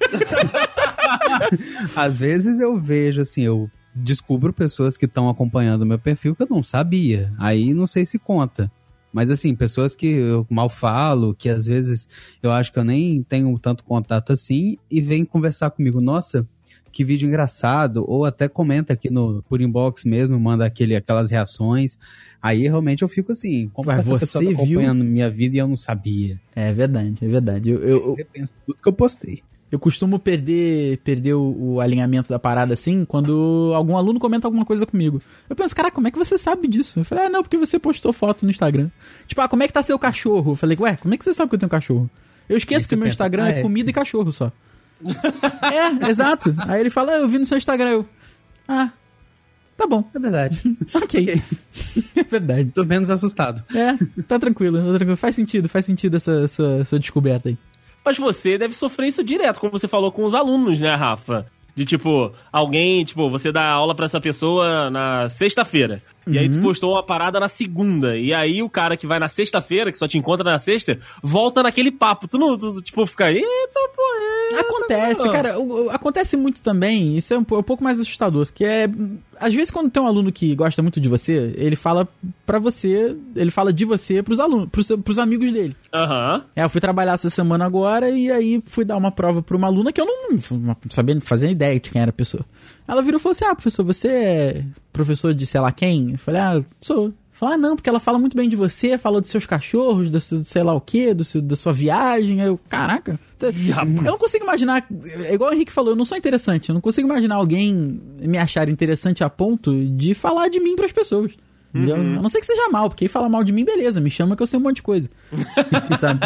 [1.94, 6.42] Às vezes eu vejo, assim, eu descubro pessoas que estão acompanhando o meu perfil que
[6.42, 7.33] eu não sabia.
[7.38, 8.70] Aí não sei se conta.
[9.12, 12.09] Mas assim, pessoas que eu mal falo, que às vezes
[12.42, 16.46] eu acho que eu nem tenho tanto contato assim, e vem conversar comigo, nossa,
[16.90, 21.98] que vídeo engraçado, ou até comenta aqui no por inbox mesmo, manda aquele, aquelas reações.
[22.40, 24.79] Aí realmente eu fico assim, como que essa pessoa você tá viu?
[24.79, 26.40] acompanhando minha vida e eu não sabia.
[26.55, 27.70] É verdade, é verdade.
[27.70, 29.42] Eu, eu, Eu repenso tudo que eu postei.
[29.70, 34.64] eu costumo perder, perder o, o alinhamento da parada assim quando algum aluno comenta alguma
[34.64, 35.20] coisa comigo.
[35.48, 37.01] Eu penso, cara, como é que você sabe disso?
[37.01, 38.90] Eu falei, ah, não, porque você postou foto no Instagram.
[39.27, 40.53] Tipo, ah, como é que tá seu cachorro?
[40.53, 42.09] Eu falei, ué, como é que você sabe que eu tenho cachorro?
[42.48, 43.62] Eu esqueço que o meu pensa, Instagram ah, é é.
[43.62, 44.51] comida e cachorro só.
[45.04, 46.54] É, exato.
[46.58, 47.90] Aí ele fala, ah, eu vi no seu Instagram.
[47.90, 48.08] Eu,
[48.66, 48.90] ah,
[49.76, 50.61] tá bom, É verdade.
[50.94, 51.42] ok.
[52.16, 52.70] é verdade.
[52.74, 53.62] Tô menos assustado.
[53.74, 55.16] É, tá tranquilo, tá tranquilo.
[55.16, 57.58] Faz sentido, faz sentido essa sua, sua descoberta aí.
[58.04, 61.46] Mas você deve sofrer isso direto, como você falou com os alunos, né, Rafa?
[61.78, 66.02] De tipo, alguém, tipo, você dá aula pra essa pessoa na sexta-feira.
[66.26, 68.16] E aí tu postou uma parada na segunda.
[68.18, 71.62] E aí o cara que vai na sexta-feira, que só te encontra na sexta, volta
[71.62, 72.26] naquele papo.
[72.26, 73.46] Tu não, tu, tipo, fica, eita,
[73.94, 74.60] porra.
[74.60, 78.48] Acontece, cara, o- o- acontece muito também, isso é um, po- um pouco mais assustador,
[78.52, 78.88] que é,
[79.40, 82.09] às vezes quando tem um aluno que gosta muito de você, ele fala
[82.44, 85.77] pra você, ele fala de você pros alunos, pros, pros amigos dele.
[85.92, 86.44] Aham.
[86.55, 89.66] É, eu fui trabalhar essa semana agora e aí fui dar uma prova pra uma
[89.66, 92.44] aluna que eu não, não sabia fazer ideia de quem era a pessoa.
[92.87, 96.12] Ela virou e falou assim: Ah, professor, você é professor de sei lá quem?
[96.12, 97.12] Eu falei: Ah, sou.
[97.38, 100.18] Falou, ah, não, porque ela fala muito bem de você, falou dos seus cachorros, do
[100.18, 102.40] seu, sei lá o quê, do seu- da sua viagem.
[102.40, 103.18] Aí eu, caraca.
[104.05, 104.85] Eu não consigo imaginar.
[105.24, 106.70] É igual o Henrique falou, eu não sou interessante.
[106.70, 110.90] Eu não consigo imaginar alguém me achar interessante a ponto de falar de mim pras
[110.90, 111.33] pessoas.
[111.78, 111.96] Entendeu?
[111.96, 114.42] A não ser que seja mal, porque fala mal de mim, beleza, me chama que
[114.42, 115.08] eu sei um monte de coisa.
[116.00, 116.20] Sabe?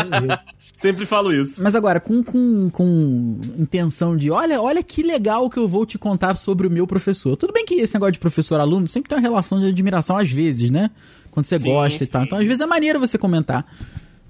[0.76, 1.62] Sempre falo isso.
[1.62, 5.98] Mas agora, com, com, com intenção de, olha, olha que legal que eu vou te
[5.98, 7.36] contar sobre o meu professor.
[7.36, 10.70] Tudo bem que esse negócio de professor-aluno sempre tem uma relação de admiração às vezes,
[10.70, 10.90] né?
[11.30, 12.22] Quando você Sim, gosta e tal.
[12.22, 12.26] sim.
[12.26, 13.66] Então, às vezes é maneiro você comentar.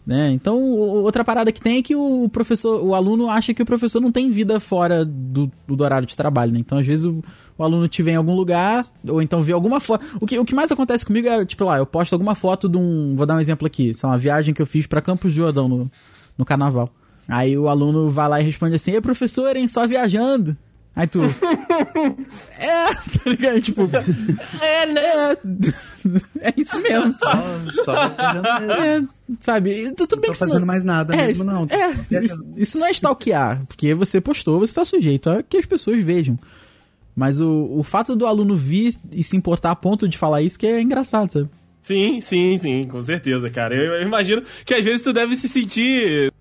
[0.05, 0.33] Né?
[0.33, 4.01] Então, outra parada que tem é que o professor, o aluno acha que o professor
[4.01, 6.59] não tem vida fora do, do horário de trabalho, né?
[6.59, 7.23] Então, às vezes, o,
[7.63, 10.05] o aluno te vê em algum lugar, ou então vê alguma foto.
[10.21, 12.77] O que, o que mais acontece comigo é, tipo, lá, eu posto alguma foto de
[12.77, 13.15] um.
[13.17, 15.37] Vou dar um exemplo aqui, sei lá, uma viagem que eu fiz pra Campos de
[15.39, 15.91] Jordão no,
[16.37, 16.91] no carnaval.
[17.29, 20.57] Aí o aluno vai lá e responde assim: Ei, professor, hein, só viajando.
[20.95, 21.21] Aí tu.
[22.59, 23.61] é, tá ligado?
[23.63, 23.89] Tipo.
[24.61, 25.01] É, né?
[25.03, 25.39] É,
[26.51, 27.15] é isso mesmo.
[27.85, 28.83] Só viajando mesmo.
[28.83, 29.93] É, sabe?
[29.93, 31.67] Tu- Tudo bem tô que fazendo não- mais nada é, mesmo, isso- não.
[31.71, 35.67] É, isso, isso não é stalkear, porque você postou, você tá sujeito a que as
[35.67, 36.39] pessoas vejam.
[37.15, 40.59] Mas o, o fato do aluno vir e se importar a ponto de falar isso
[40.59, 41.49] que é engraçado, sabe?
[41.81, 43.75] Sim, sim, sim, com certeza, cara.
[43.75, 46.33] Eu, eu imagino que às vezes tu deve se sentir.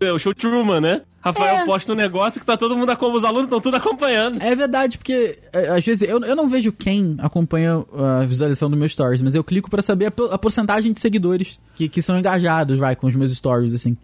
[0.00, 1.02] é, O show Truman, né?
[1.20, 1.64] Rafael É.
[1.64, 4.40] posta um negócio que tá todo mundo, como os alunos estão tudo acompanhando.
[4.40, 7.84] É verdade, porque é, às vezes eu, eu não vejo quem acompanha
[8.20, 11.58] a visualização do meu stories, mas eu clico pra saber a, a porcentagem de seguidores
[11.74, 13.96] que, que são engajados, vai, com os meus stories, assim.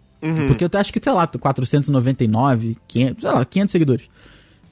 [0.47, 4.05] Porque eu acho que, sei lá, 499, 500, sei lá, 500 seguidores.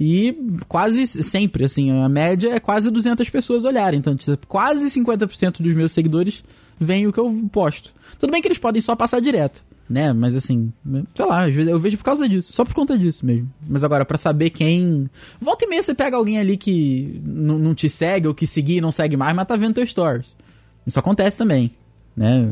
[0.03, 0.35] E
[0.67, 3.99] quase sempre, assim, a média é quase 200 pessoas olharem.
[3.99, 6.43] Então, tipo, quase 50% dos meus seguidores
[6.79, 7.93] veem o que eu posto.
[8.17, 10.11] Tudo bem que eles podem só passar direto, né?
[10.11, 10.73] Mas assim,
[11.13, 13.47] sei lá, às vezes eu vejo por causa disso, só por conta disso mesmo.
[13.69, 15.07] Mas agora, pra saber quem.
[15.39, 18.81] Volta e meia você pega alguém ali que não te segue, ou que seguir e
[18.81, 20.35] não segue mais, mas tá vendo teu stories.
[20.83, 21.73] Isso acontece também.
[22.17, 22.43] Né?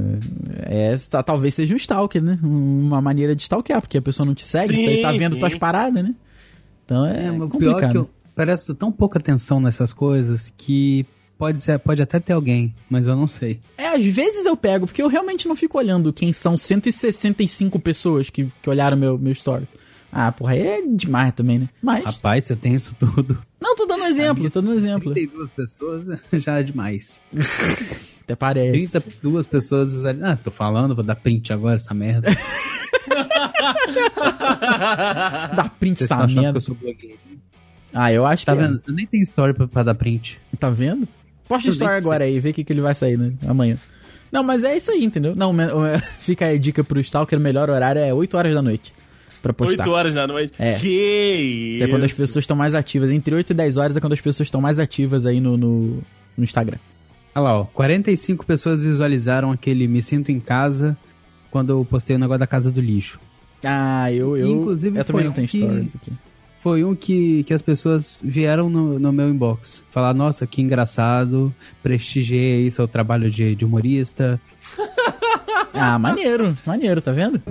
[0.68, 2.38] É, tá- talvez seja um stalker, né?
[2.44, 5.40] Uma maneira de stalkear, porque a pessoa não te segue, Sim, tá, tá vendo sim.
[5.40, 6.14] tuas paradas, né?
[6.90, 7.58] Então é, É, o complicado.
[7.60, 11.06] pior é que eu presto tão pouca atenção nessas coisas que
[11.38, 13.60] pode, ser, pode até ter alguém, mas eu não sei.
[13.78, 18.32] É, às vezes eu pego, porque eu realmente não fico olhando quem são 165 pessoas
[18.32, 19.68] que, que olharam meu, meu story.
[20.12, 21.70] Ah, porra, aí é demais também, né?
[21.84, 22.04] Mas.
[22.04, 23.38] Rapaz, você tem isso tudo.
[23.62, 25.14] Não, tô dando um exemplo, tô dando um exemplo.
[25.14, 27.22] 32 pessoas já é demais.
[28.24, 28.72] Até parece.
[28.90, 30.30] 32 pessoas visualizam.
[30.32, 32.30] Ah, tô falando, vou dar print agora essa merda.
[35.56, 36.58] Dá print essa merda.
[36.58, 37.18] eu sou blogueiro.
[37.94, 38.62] Ah, eu acho Tá que.
[38.62, 38.68] é.
[38.68, 38.82] vendo?
[38.88, 40.40] Eu nem tenho story pra, pra dar print.
[40.60, 41.08] Tá vendo?
[41.48, 42.08] Posta Eu story nem sei.
[42.10, 43.34] agora aí, vê o que, que ele vai sair, né?
[43.48, 43.78] Amanhã.
[44.32, 45.36] Não, mas é isso aí, entendeu?
[45.36, 45.66] Não, me-
[46.20, 48.94] fica aí a dica pro Stalker, o melhor horário é 8 horas da noite.
[49.42, 49.84] Pra postar.
[49.84, 50.54] 8 horas da noite.
[50.60, 50.76] É.
[50.76, 52.22] Que Que é quando as isso.
[52.22, 53.10] pessoas estão mais ativas.
[53.10, 56.04] Entre 8 e 10 horas é quando as pessoas estão mais ativas aí no, no,
[56.38, 56.78] no Instagram.
[57.34, 57.64] Olha lá, ó.
[57.64, 60.96] 45 pessoas visualizaram aquele Me Sinto em Casa
[61.50, 63.18] quando eu postei o negócio da casa do lixo.
[63.64, 64.38] Ah, eu.
[64.38, 66.12] eu Inclusive, eu também foi não tenho um que- stories aqui.
[66.62, 69.82] Foi um que, que as pessoas vieram no, no meu inbox.
[69.92, 74.40] Falar, nossa, que engraçado, prestigiei aí seu trabalho de, de humorista.
[75.74, 77.42] Ah, maneiro, maneiro, tá vendo?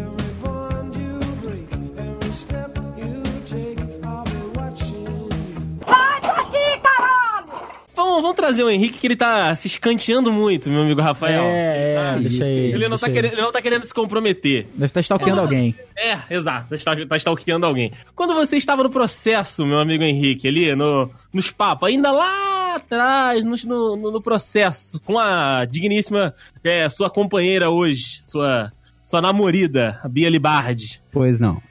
[8.18, 11.42] Vamos, vamos trazer o Henrique, que ele tá se escanteando muito, meu amigo Rafael.
[11.44, 12.72] É, é, Ah, deixa aí.
[12.72, 13.12] Ele não, tá aí.
[13.12, 14.66] querendo, ele não tá querendo se comprometer.
[14.72, 15.74] Deve estar stalkeando alguém.
[15.96, 17.92] É, exato, tá, tá stalkeando alguém.
[18.14, 23.44] Quando você estava no processo, meu amigo Henrique, ali no, nos papos, ainda lá atrás,
[23.44, 23.54] no,
[23.96, 28.72] no, no processo, com a digníssima é, sua companheira hoje, sua,
[29.06, 31.00] sua namorada, a Bia Libardi.
[31.12, 31.62] Pois não.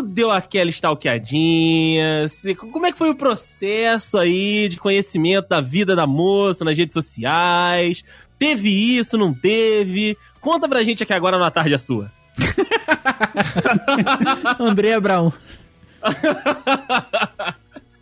[0.00, 2.26] Tu deu aquela stalkeadinha?
[2.28, 6.78] se- como é que foi o processo aí de conhecimento da vida da moça nas
[6.78, 8.02] redes sociais?
[8.38, 10.16] Teve isso, não teve?
[10.40, 12.10] Conta pra gente aqui agora na tarde a sua.
[14.58, 15.30] André Brown.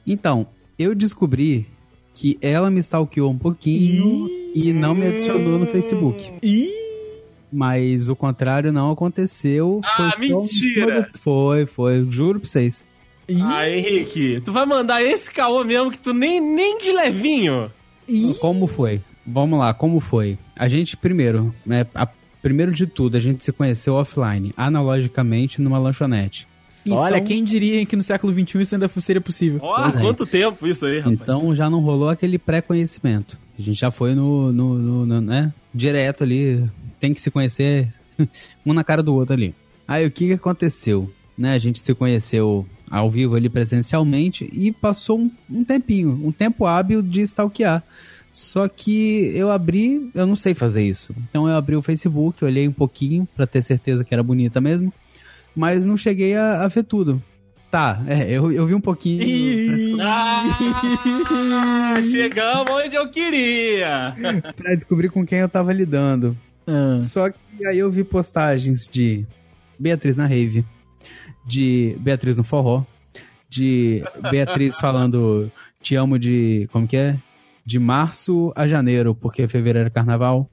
[0.07, 0.47] Então,
[0.79, 1.67] eu descobri
[2.15, 6.33] que ela me stalkeou um pouquinho e não me adicionou no Facebook.
[6.43, 6.88] Ih!
[7.53, 9.81] Mas o contrário não aconteceu.
[9.85, 11.11] Ah, foi só um- mentira!
[11.15, 12.85] Foi, foi, juro pra vocês.
[13.29, 13.41] Ih!
[13.43, 17.71] Ah, Henrique, tu vai mandar esse caô mesmo que tu nem, nem de levinho.
[18.09, 18.35] Ih!
[18.41, 19.01] Como foi?
[19.27, 20.39] Vamos lá, como foi?
[20.57, 22.09] A gente, primeiro, né, a-
[22.43, 26.47] primeiro de tudo, a gente se conheceu offline, analogicamente, numa lanchonete.
[26.91, 29.61] Olha, Então- quem diria que no século XXI isso ainda seria possível?
[29.63, 29.93] Ó, é.
[29.93, 31.21] quanto tempo isso aí, rapaz.
[31.21, 33.39] Então já não rolou aquele pré-conhecimento.
[33.59, 36.65] A gente já foi no, no, no- no- né, direto ali,
[37.01, 37.93] tem que se conhecer
[38.65, 39.55] um na cara do outro ali.
[39.87, 41.11] Aí o que que aconteceu?
[41.37, 46.33] Né, a gente se conheceu ao vivo ali presencialmente e passou um, um tempinho, um
[46.33, 47.83] tempo hábil de stalkear.
[48.33, 51.15] Só que eu abri, eu não sei fazer isso.
[51.29, 54.93] Então eu abri o Facebook, olhei um pouquinho pra ter certeza que era bonita mesmo,
[55.55, 57.23] mas não cheguei a, a ver tudo.
[57.71, 59.23] Tá, é, eu, eu vi um pouquinho.
[60.01, 64.15] Ah, chegamos onde eu queria.
[64.57, 66.37] pra descobrir com quem eu tava lidando.
[66.67, 69.27] Ah, Só que aí eu vi postagens de
[69.79, 70.65] Beatriz na rave,
[71.47, 72.85] de Beatriz no forró,
[73.49, 76.69] de Beatriz falando te amo de.
[76.73, 77.17] como que é?
[77.65, 80.51] De março a janeiro, porque fevereiro é carnaval.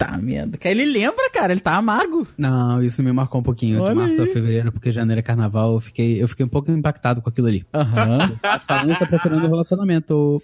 [0.00, 0.58] Eita merda.
[0.58, 2.26] Que ele lembra, cara, ele tá amargo.
[2.36, 3.80] Não, isso me marcou um pouquinho.
[3.80, 4.32] Olha de março a aí.
[4.32, 5.74] fevereiro, porque janeiro é carnaval.
[5.74, 7.64] Eu fiquei, eu fiquei um pouco impactado com aquilo ali.
[7.72, 8.32] Aham.
[8.66, 10.42] Cada um está procurando um relacionamento.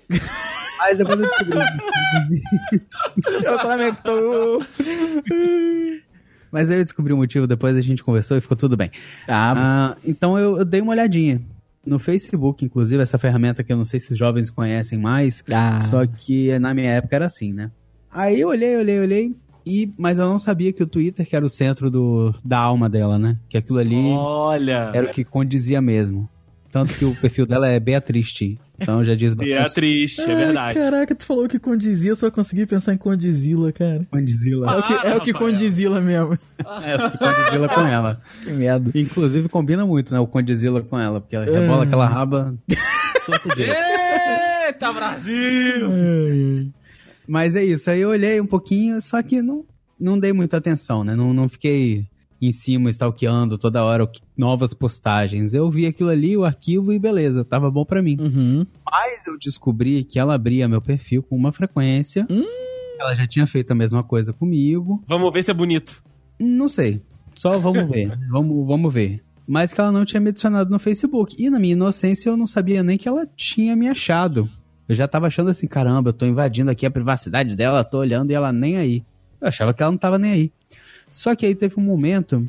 [0.78, 2.42] Mas depois eu descobri.
[3.42, 4.66] Relacionamento.
[6.52, 8.90] Mas aí eu descobri o motivo, depois a gente conversou e ficou tudo bem.
[9.28, 11.40] Ah, Ah, então eu, eu dei uma olhadinha.
[11.84, 15.78] No Facebook, inclusive, essa ferramenta que eu não sei se os jovens conhecem mais, ah.
[15.78, 17.70] só que na minha época era assim, né?
[18.12, 21.44] Aí eu olhei, olhei, olhei, e, mas eu não sabia que o Twitter que era
[21.44, 23.36] o centro do, da alma dela, né?
[23.48, 26.28] Que aquilo ali Olha, era o que condizia mesmo.
[26.72, 28.32] Tanto que o perfil dela é Beatriz.
[28.78, 29.58] Então já diz bastante.
[29.58, 30.74] Beatriz, é Ai, verdade.
[30.74, 34.06] Caraca, tu falou que condizia, eu só consegui pensar em condizila, cara.
[34.10, 34.72] Condizila.
[34.72, 36.38] É o que, é o que condizila mesmo.
[36.58, 38.20] É, o que condizila com ela.
[38.42, 38.90] Que merda.
[38.94, 40.20] Inclusive combina muito, né?
[40.20, 41.86] O condizila com ela, porque ela rebola É.
[41.86, 42.54] aquela raba.
[44.66, 46.72] Eita, Brasil!
[47.26, 49.64] Mas é isso, aí eu olhei um pouquinho, só que não,
[49.98, 51.14] não dei muita atenção, né?
[51.14, 52.06] Não, não fiquei
[52.40, 55.52] em cima stalkeando toda hora novas postagens.
[55.52, 58.16] Eu vi aquilo ali, o arquivo e beleza, tava bom pra mim.
[58.18, 58.66] Uhum.
[58.90, 62.26] Mas eu descobri que ela abria meu perfil com uma frequência.
[62.30, 62.44] Hum.
[62.98, 65.02] Ela já tinha feito a mesma coisa comigo.
[65.06, 66.02] Vamos ver se é bonito.
[66.38, 67.02] Não sei.
[67.34, 68.18] Só vamos ver.
[68.30, 69.22] vamos, vamos ver.
[69.46, 71.34] Mas que ela não tinha me adicionado no Facebook.
[71.38, 74.48] E na minha inocência eu não sabia nem que ela tinha me achado.
[74.90, 78.32] Eu já tava achando assim, caramba, eu tô invadindo aqui a privacidade dela, tô olhando
[78.32, 79.04] e ela nem aí.
[79.40, 80.52] Eu achava que ela não tava nem aí.
[81.12, 82.44] Só que aí teve um momento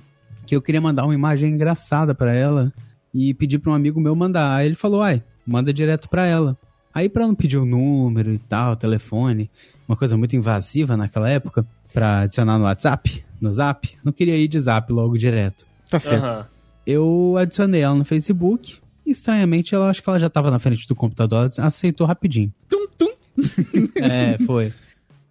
[0.47, 2.73] que eu queria mandar uma imagem engraçada pra ela
[3.13, 4.55] e pedir pra um amigo meu mandar.
[4.55, 6.57] Aí ele falou, ai, manda direto pra ela.
[6.91, 9.47] Aí pra não pedir o número e tal, telefone,
[9.87, 14.47] uma coisa muito invasiva naquela época, pra adicionar no WhatsApp, no Zap, não queria ir
[14.47, 15.63] de Zap logo direto.
[15.91, 16.25] Tá certo.
[16.25, 16.47] Aham.
[16.87, 20.95] Eu adicionei ela no Facebook estranhamente ela acho que ela já tava na frente do
[20.95, 22.51] computador, ela aceitou rapidinho.
[22.69, 23.11] Tum, tum.
[23.95, 24.71] É, foi.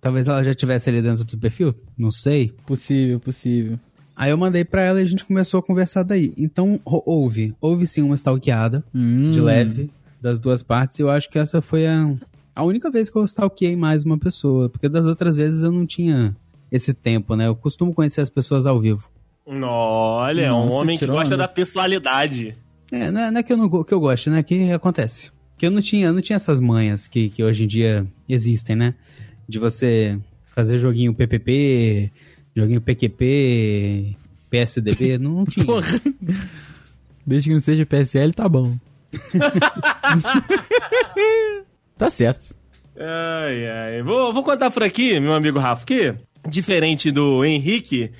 [0.00, 2.52] Talvez ela já tivesse ali dentro do perfil, não sei.
[2.66, 3.78] Possível, possível.
[4.16, 6.33] Aí eu mandei pra ela e a gente começou a conversar daí.
[6.37, 9.30] Então, ho- houve, houve sim uma stalkeada Hum.
[9.30, 10.98] de leve das duas partes.
[10.98, 12.11] Eu acho que essa foi a,
[12.54, 15.87] a única vez que eu stalkeei mais uma pessoa, porque das outras vezes eu não
[15.87, 16.35] tinha
[16.72, 17.46] esse tempo, né?
[17.46, 19.09] Eu costumo conhecer as pessoas ao vivo.
[19.46, 21.44] Olha, é um homem que gosta onda.
[21.44, 22.56] da personalidade.
[22.92, 24.42] É, não é, não é que, eu não, que eu gosto, né?
[24.42, 25.31] Que acontece.
[25.57, 28.74] Que eu não tinha, eu não tinha essas manhas que, que hoje em dia existem,
[28.74, 28.94] né?
[29.48, 30.18] De você
[30.55, 32.11] fazer joguinho PPP,
[32.57, 34.16] joguinho PQP,
[34.48, 35.66] PSDB, não, não tinha.
[35.66, 36.00] Porra.
[37.26, 38.76] Desde que não seja PSL, tá bom.
[41.96, 42.55] tá certo.
[42.98, 44.03] Ai, ai.
[44.03, 46.14] Vou, vou contar por aqui, meu amigo Rafa, que
[46.50, 48.10] diferente do Henrique,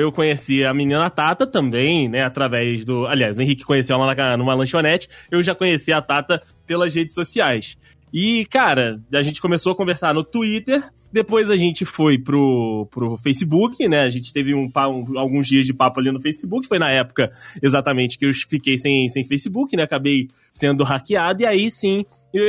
[0.00, 3.06] eu conheci a menina Tata também, né, através do...
[3.06, 7.76] Aliás, o Henrique conheceu ela numa lanchonete, eu já conheci a Tata pelas redes sociais.
[8.12, 13.18] E, cara, a gente começou a conversar no Twitter, depois a gente foi pro, pro
[13.18, 14.00] Facebook, né?
[14.00, 17.30] A gente teve um, um- alguns dias de papo ali no Facebook, foi na época
[17.62, 19.82] exatamente que eu fiquei sem, sem Facebook, né?
[19.82, 22.44] Acabei sendo hackeado, e aí sim eu,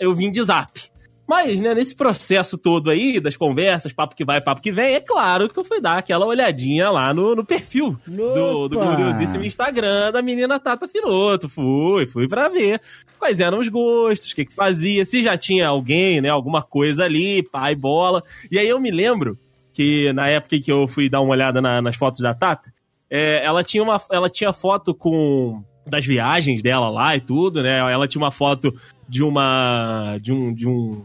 [0.00, 0.91] eu vim de zap.
[1.26, 5.00] Mas, né, nesse processo todo aí, das conversas, papo que vai, papo que vem, é
[5.00, 8.86] claro que eu fui dar aquela olhadinha lá no, no perfil do, do Opa!
[8.86, 11.48] gloriosíssimo Instagram da menina Tata Finoto.
[11.48, 12.80] Fui, fui pra ver
[13.18, 17.04] quais eram os gostos, o que que fazia, se já tinha alguém, né, alguma coisa
[17.04, 18.22] ali, pai, bola.
[18.50, 19.38] E aí eu me lembro
[19.72, 22.70] que na época que eu fui dar uma olhada na- nas fotos da Tata,
[23.08, 27.78] é, ela, tinha uma, ela tinha foto com das viagens dela lá e tudo, né?
[27.78, 28.72] Ela tinha uma foto
[29.08, 31.04] de uma de um de um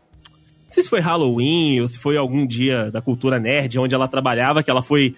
[0.67, 4.07] não sei se foi Halloween ou se foi algum dia da cultura nerd onde ela
[4.07, 5.15] trabalhava, que ela foi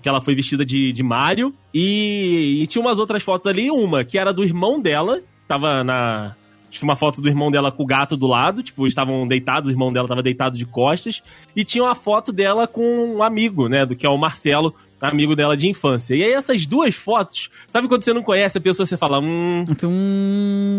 [0.00, 4.04] que ela foi vestida de, de Mario e, e tinha umas outras fotos ali, uma
[4.04, 6.34] que era do irmão dela, que tava na
[6.70, 9.72] tinha uma foto do irmão dela com o gato do lado, tipo, estavam deitados, o
[9.72, 11.22] irmão dela tava deitado de costas,
[11.54, 15.36] e tinha uma foto dela com um amigo, né, do que é o Marcelo, amigo
[15.36, 16.14] dela de infância.
[16.14, 19.66] E aí essas duas fotos, sabe quando você não conhece a pessoa, você fala, hum,
[19.68, 19.92] Então.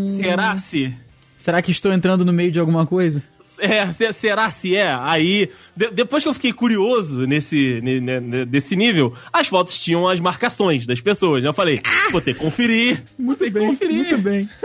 [0.05, 0.91] será se?
[1.37, 3.21] Será que estou entrando no meio de alguma coisa?
[3.59, 4.93] É, se- será se é?
[4.99, 10.07] Aí, de- depois que eu fiquei curioso nesse, ne- ne- desse nível, as fotos tinham
[10.07, 11.43] as marcações das pessoas.
[11.43, 11.49] né?
[11.49, 13.03] Eu falei, vou ter que conferir.
[13.37, 13.95] Ter que conferir.
[13.95, 14.49] muito bem.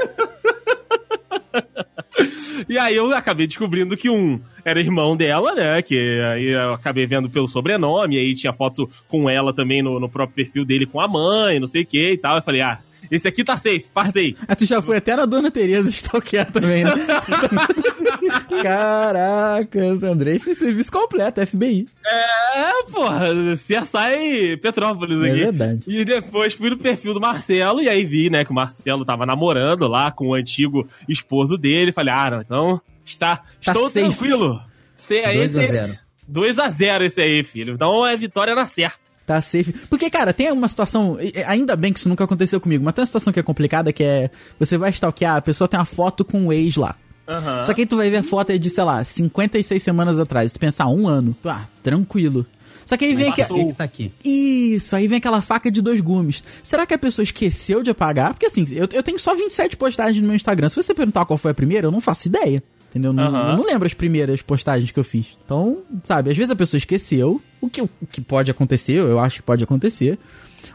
[2.68, 5.80] E aí eu acabei descobrindo que um era irmão dela, né?
[5.80, 5.94] Que
[6.34, 10.34] aí eu acabei vendo pelo sobrenome, aí tinha foto com ela também no, no próprio
[10.44, 12.36] perfil dele com a mãe, não sei o que e tal.
[12.36, 12.78] Eu falei, ah,
[13.10, 14.36] esse aqui tá safe, passei.
[14.46, 16.90] Ah, tu já foi até na Dona Tereza stalkear também, né?
[18.62, 21.86] Caraca, Andrei fez serviço completo, FBI.
[22.06, 25.38] É, porra, CSI Petrópolis É aqui.
[25.38, 25.80] verdade.
[25.86, 29.26] E depois fui no perfil do Marcelo e aí vi, né, que o Marcelo tava
[29.26, 31.92] namorando lá com o antigo esposo dele.
[31.92, 34.00] Falei, ah, não, então está, Tá estou safe.
[34.06, 34.60] tranquilo.
[34.96, 35.98] Cê, aí 2 a esse- 0.
[36.26, 37.74] 2 a 0 esse aí, filho.
[37.74, 38.98] Então é vitória na certa.
[39.28, 39.74] Tá safe.
[39.90, 41.18] Porque, cara, tem uma situação.
[41.46, 44.02] Ainda bem que isso nunca aconteceu comigo, mas tem uma situação que é complicada que
[44.02, 44.30] é.
[44.58, 46.96] Você vai stalkear, a pessoa tem uma foto com o ex lá.
[47.28, 47.62] Aham.
[47.62, 50.50] Só que aí tu vai ver a foto aí de, sei lá, 56 semanas atrás.
[50.50, 51.36] Tu pensar, um ano.
[51.42, 52.46] Tu, ah, tranquilo.
[52.86, 54.10] Só que aí vem que tá aqui?
[54.24, 56.42] Isso, aí vem aquela faca de dois gumes.
[56.62, 58.32] Será que a pessoa esqueceu de apagar?
[58.32, 60.70] Porque assim, eu, eu tenho só 27 postagens no meu Instagram.
[60.70, 62.62] Se você perguntar qual foi a primeira, eu não faço ideia.
[62.90, 63.12] Entendeu?
[63.12, 63.24] Não.
[63.50, 65.36] Eu não lembro as primeiras postagens que eu fiz.
[65.44, 69.36] Então, sabe, às vezes a pessoa esqueceu, o que, o que pode acontecer, eu acho
[69.36, 70.18] que pode acontecer.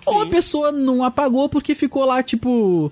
[0.06, 2.92] Ou a pessoa não apagou porque ficou lá, tipo.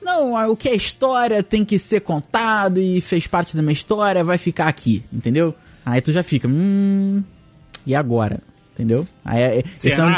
[0.00, 3.72] Não, ah, o que é história tem que ser contado e fez parte da minha
[3.72, 5.54] história, vai ficar aqui, entendeu?
[5.84, 7.22] Aí tu já fica, hum.
[7.86, 8.40] E agora?
[8.74, 9.06] Entendeu?
[9.24, 9.58] Aí, é-
[9.92, 10.10] esse é um-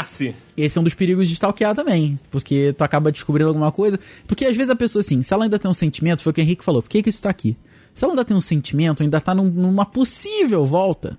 [0.55, 2.17] esse é um dos perigos de stalkear também.
[2.31, 3.99] Porque tu acaba descobrindo alguma coisa.
[4.25, 6.39] Porque às vezes a pessoa, assim, se ela ainda tem um sentimento, foi o que
[6.39, 7.57] o Henrique falou, por que, que isso tá aqui?
[7.93, 11.17] Se ela ainda tem um sentimento, ainda tá num- numa possível volta,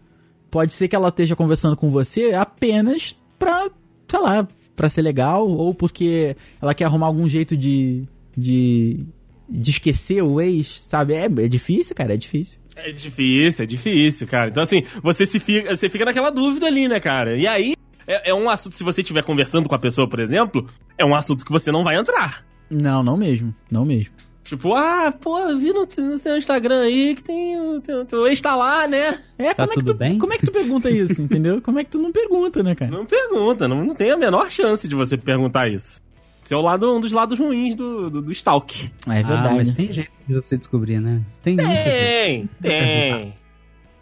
[0.51, 3.69] pode ser que ela esteja conversando com você apenas pra,
[4.09, 8.05] sei lá, pra ser legal, ou porque ela quer arrumar algum jeito de.
[8.37, 9.05] de.
[9.49, 11.15] de esquecer o ex, sabe?
[11.15, 12.59] É, é difícil, cara, é difícil.
[12.77, 14.51] É difícil, é difícil, cara.
[14.51, 17.37] Então, assim, você, se fica, você fica naquela dúvida ali, né, cara?
[17.37, 20.67] E aí, é, é um assunto, se você estiver conversando com a pessoa, por exemplo,
[20.99, 22.45] é um assunto que você não vai entrar.
[22.69, 23.55] Não, não mesmo.
[23.71, 24.13] Não mesmo.
[24.45, 28.41] Tipo, ah, pô, vi no, no seu Instagram aí que tem o teu, teu ex
[28.43, 29.19] tá lá, né?
[29.39, 30.19] É, Tá como é que tu, bem?
[30.19, 31.63] Como é que tu pergunta isso, entendeu?
[31.63, 32.91] Como é que tu não pergunta, né, cara?
[32.91, 36.01] Não pergunta, não, não tem a menor chance de você perguntar isso.
[36.45, 38.85] Esse é o lado, um dos lados ruins do, do, do stalk.
[38.85, 39.75] É Ah, mas verdade.
[39.75, 41.23] tem jeito de você descobrir, né?
[41.43, 41.57] Tem.
[41.57, 43.35] Tem, tem.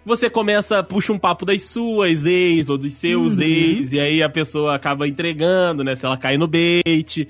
[0.04, 4.28] Você começa, puxa um papo das suas ex ou dos seus ex, e aí a
[4.28, 5.94] pessoa acaba entregando, né?
[5.94, 7.28] Se ela cai no bait.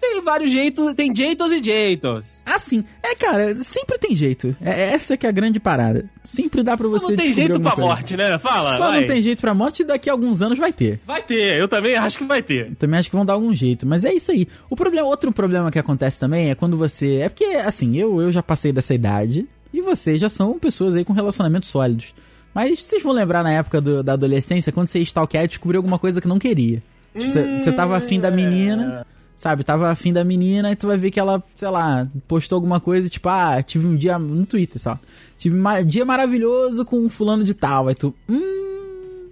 [0.00, 2.42] Tem vários jeitos, tem jeitos e jeitos.
[2.46, 4.56] Assim, é, cara, sempre tem jeito.
[4.60, 6.04] É, essa que é a grande parada.
[6.24, 7.88] Sempre dá pra você não tem jeito pra coisa.
[7.90, 8.38] morte, né?
[8.38, 9.00] Fala, Só vai.
[9.00, 11.00] não tem jeito pra morte e daqui a alguns anos vai ter.
[11.06, 12.74] Vai ter, eu também acho que vai ter.
[12.76, 13.86] Também acho que vão dar algum jeito.
[13.86, 14.46] Mas é isso aí.
[14.70, 17.16] O problema, outro problema que acontece também é quando você.
[17.16, 21.04] É porque, assim, eu, eu já passei dessa idade e vocês já são pessoas aí
[21.04, 22.14] com relacionamentos sólidos.
[22.54, 25.98] Mas vocês vão lembrar na época do- da adolescência, quando você stalkear e descobriu alguma
[25.98, 26.82] coisa que não queria.
[27.16, 29.06] Tipo, Você, você tava afim da menina,
[29.38, 29.64] sabe?
[29.64, 33.08] Tava afim da menina e tu vai ver que ela, sei lá, postou alguma coisa,
[33.08, 34.98] tipo, ah, tive um dia no Twitter, só.
[35.38, 37.88] Tive um dia maravilhoso com um fulano de tal.
[37.88, 38.58] Aí tu, hum,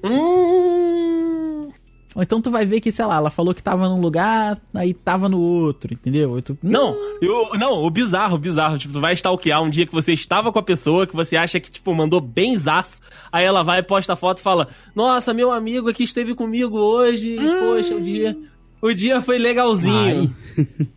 [0.05, 1.69] Hum.
[2.15, 4.95] ou então tu vai ver que, sei lá, ela falou que tava num lugar, aí
[4.95, 6.41] tava no outro, entendeu?
[6.41, 8.79] Tu, hum, Não, eu, não, o bizarro, o bizarro.
[8.79, 11.59] Tipo, tu vai stalkear um dia que você estava com a pessoa, que você acha
[11.61, 13.01] que, tipo, mandou benzaço.
[13.33, 17.33] Aí ela vai, posta a foto e fala: Nossa, meu amigo aqui esteve comigo hoje.
[17.33, 18.37] e, Poxa, o dia.
[18.87, 20.35] O dia foi legalzinho.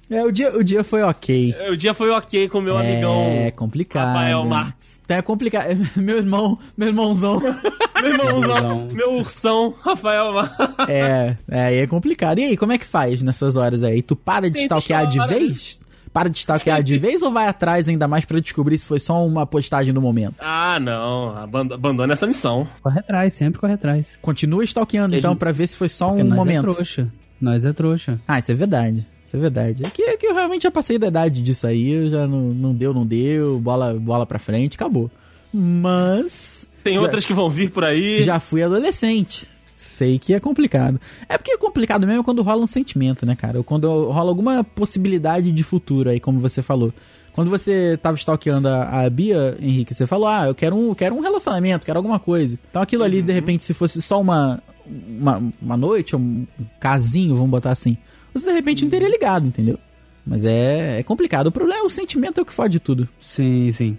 [0.09, 1.53] É, o dia, o dia foi ok.
[1.71, 3.15] O dia foi ok com o meu amigão.
[3.27, 4.07] É complicado.
[4.13, 4.99] Rafael Marques.
[5.03, 5.75] Então é complicado.
[5.97, 7.39] Meu irmão, meu irmãozão.
[8.01, 10.57] Meu irmãozão, meu ursão, Rafael Marques.
[10.87, 12.39] é, é, aí é complicado.
[12.39, 14.01] E aí, como é que faz nessas horas aí?
[14.01, 15.81] Tu para de Sempre stalkear de vez?
[16.13, 19.25] Para de stalkear de vez ou vai atrás ainda mais pra descobrir se foi só
[19.25, 20.35] uma postagem do momento?
[20.39, 21.35] Ah, não.
[21.35, 22.65] aban- Abandona essa missão.
[22.81, 24.17] Corre atrás, sempre corre atrás.
[24.21, 26.69] Continua stalkeando Ele- então pra ver se foi só Porque um nós momento.
[26.69, 27.07] é trouxa.
[27.41, 28.19] Nós é trouxa.
[28.27, 29.05] Ah, isso é verdade.
[29.25, 29.83] Isso é verdade.
[29.85, 32.49] É que, é que eu realmente já passei da idade disso aí, eu já não,
[32.53, 35.09] não deu, não deu, bola, bola pra frente, acabou.
[35.53, 36.67] Mas.
[36.83, 38.21] Tem Já- outras que vão vir por aí.
[38.23, 39.47] Já fui adolescente.
[39.75, 40.99] Sei que é complicado.
[41.29, 43.57] É porque é complicado mesmo quando rola um sentimento, né, cara?
[43.57, 46.93] Ou quando rola alguma possibilidade de futuro aí, como você falou.
[47.31, 50.95] Quando você tava stalkeando a, a Bia, Henrique, você falou, ah, eu quero um, eu
[50.95, 52.59] quero um relacionamento, quero alguma coisa.
[52.69, 56.45] Então aquilo ali, de repente, se fosse só uma, uma, uma noite, um,
[56.79, 57.97] casinho, vamos botar assim,
[58.33, 59.77] você de repente não teria ligado, entendeu?
[60.25, 61.47] Mas é, é complicado.
[61.47, 63.07] O problema é o sentimento é o que fode tudo.
[63.19, 63.97] Sim, sim.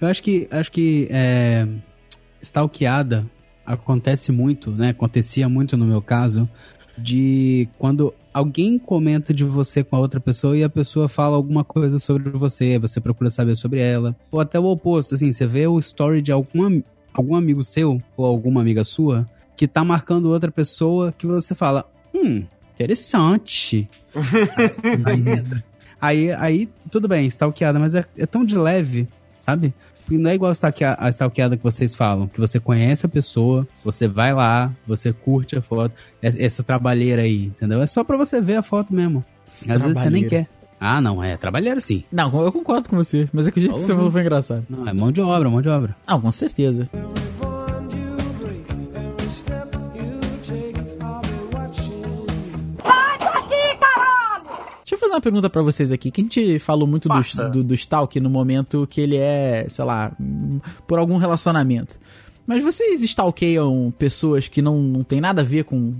[0.00, 1.66] Eu acho que, acho que é,
[2.40, 3.26] stalkeada
[3.66, 4.90] acontece muito, né?
[4.90, 6.48] Acontecia muito no meu caso,
[6.96, 11.64] de quando alguém comenta de você com a outra pessoa e a pessoa fala alguma
[11.64, 14.16] coisa sobre você, você procura saber sobre ela.
[14.30, 18.24] Ou até o oposto, assim, você vê o story de algum, algum amigo seu ou
[18.24, 19.28] alguma amiga sua
[19.58, 21.84] que tá marcando outra pessoa que você fala,
[22.14, 23.88] hum, interessante.
[26.00, 29.08] aí, aí, tudo bem, stalkeada, mas é, é tão de leve,
[29.40, 29.74] sabe?
[30.08, 33.66] Não é igual a stalkea- a stalkeada que vocês falam, que você conhece a pessoa,
[33.84, 35.92] você vai lá, você curte a foto,
[36.22, 37.82] essa essa trabalheira aí, entendeu?
[37.82, 39.22] É só pra você ver a foto mesmo.
[39.46, 40.48] Às vezes você nem quer.
[40.80, 42.04] Ah, não, é trabalheira sim.
[42.12, 44.64] Não, eu concordo com você, mas é que o jeito que você falou foi engraçado.
[44.70, 45.94] Não, é mão de obra, mão de obra.
[46.08, 46.84] Não, com certeza.
[54.98, 57.74] Eu fazer uma pergunta pra vocês aqui, que a gente falou muito do, do, do
[57.74, 60.12] Stalk no momento que ele é, sei lá,
[60.86, 61.96] por algum relacionamento.
[62.46, 65.94] Mas vocês stalkeiam pessoas que não, não tem nada a ver com,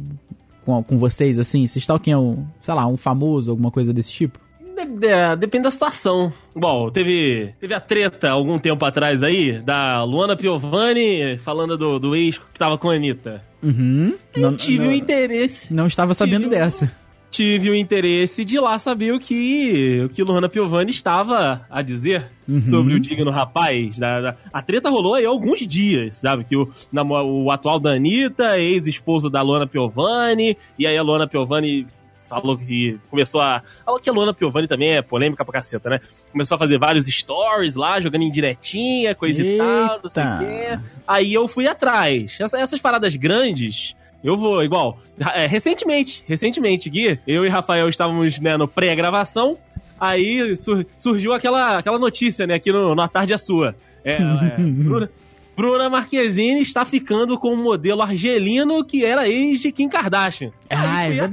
[0.64, 1.66] com, com vocês, assim?
[1.66, 4.38] Vocês stalkeiam, sei lá, um famoso, alguma coisa desse tipo?
[4.74, 6.32] De- de- depende da situação.
[6.56, 12.16] Bom, teve, teve a treta algum tempo atrás aí, da Luana Piovani falando do, do
[12.16, 13.42] ex que tava com a Anitta.
[13.62, 14.14] Uhum.
[14.34, 15.72] Eu tive o interesse.
[15.72, 16.90] Não estava sabendo Tive um- dessa.
[17.30, 21.82] Tive o interesse de ir lá saber o que, o que Luana Piovani estava a
[21.82, 22.64] dizer Uhum.
[22.66, 23.98] sobre o digno rapaz.
[23.98, 26.44] Da- a treta rolou aí há alguns dias, sabe?
[26.44, 31.28] Que o, namo- o atual da Anitta, ex-esposo da Luana Piovani, e aí a Luana
[31.28, 31.86] Piovani
[32.26, 33.62] falou que começou a.
[33.84, 36.00] Falou que a Luana Piovani também é polêmica pra caceta, né?
[36.32, 40.26] Começou a fazer vários stories lá, jogando em diretinha, coisa e tal, não sei o
[40.26, 40.44] Eita.
[40.78, 40.78] quê.
[41.06, 42.38] Aí eu fui atrás.
[42.40, 44.98] Essa- essas paradas grandes, eu vou, igual.
[45.34, 49.56] é, recentemente, recentemente, Gui, eu e Rafael estávamos né, no pré-gravação.
[50.00, 53.74] Aí sur- surgiu aquela, aquela notícia, né, aqui no, no A Tarde é Sua.
[54.04, 55.10] É, é, Bruna,
[55.56, 60.52] Bruna Marquezine está ficando com um modelo argelino que era ex de Kim Kardashian.
[60.70, 61.24] Ah, é verdade,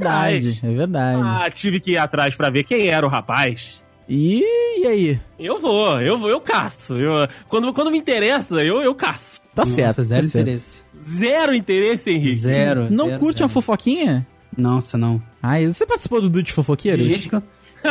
[0.48, 0.64] atrás.
[0.64, 1.22] é verdade.
[1.24, 3.84] Ah, tive que ir atrás pra ver quem era o rapaz.
[4.08, 5.20] E, e aí?
[5.40, 6.94] Eu vou, eu vou, eu caço.
[6.96, 9.42] Eu, quando, quando me interessa, eu, eu caço.
[9.54, 10.04] Tá Nossa, certo.
[10.04, 10.44] zero tá certo.
[10.48, 10.82] interesse.
[11.08, 12.40] Zero interesse, Henrique.
[12.42, 12.88] Zero.
[12.92, 13.46] Não zero, curte zero.
[13.46, 14.28] uma fofoquinha?
[14.58, 15.22] Nossa, não.
[15.42, 17.04] Ah, você participou do Dude Fofoqueiros?
[17.04, 17.44] De gente que eu,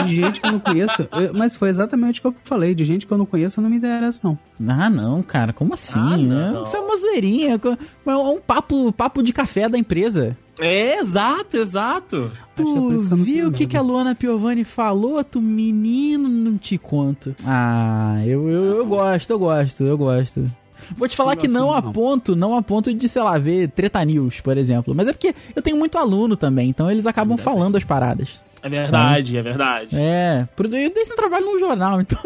[0.07, 1.03] de gente que eu não conheço.
[1.12, 2.75] eu- mas foi exatamente o que eu falei.
[2.75, 4.39] De gente que eu não conheço, eu não me interessa, não.
[4.69, 5.99] Ah, não, cara, como assim?
[5.99, 6.67] Ah, não.
[6.67, 7.61] Isso é uma zoeirinha.
[8.07, 10.37] É um papo, papo de café da empresa.
[10.61, 12.30] É, exato, exato.
[12.34, 15.22] É Tu não viu o que, que a Luana Piovani falou?
[15.24, 17.34] Tu menino, não te conto.
[17.44, 20.44] Ah, eu, eu, eu gosto, eu gosto, eu gosto.
[20.96, 21.92] Vou te falar que não gosto a não.
[21.92, 24.94] ponto, não a ponto de, sei lá, ver Treta News, por exemplo.
[24.94, 28.44] Mas é porque eu tenho muito aluno também, então eles acabam falando as paradas.
[28.62, 29.96] É verdade, é verdade.
[29.98, 32.18] É, por- eu dei esse trabalho num jornal, então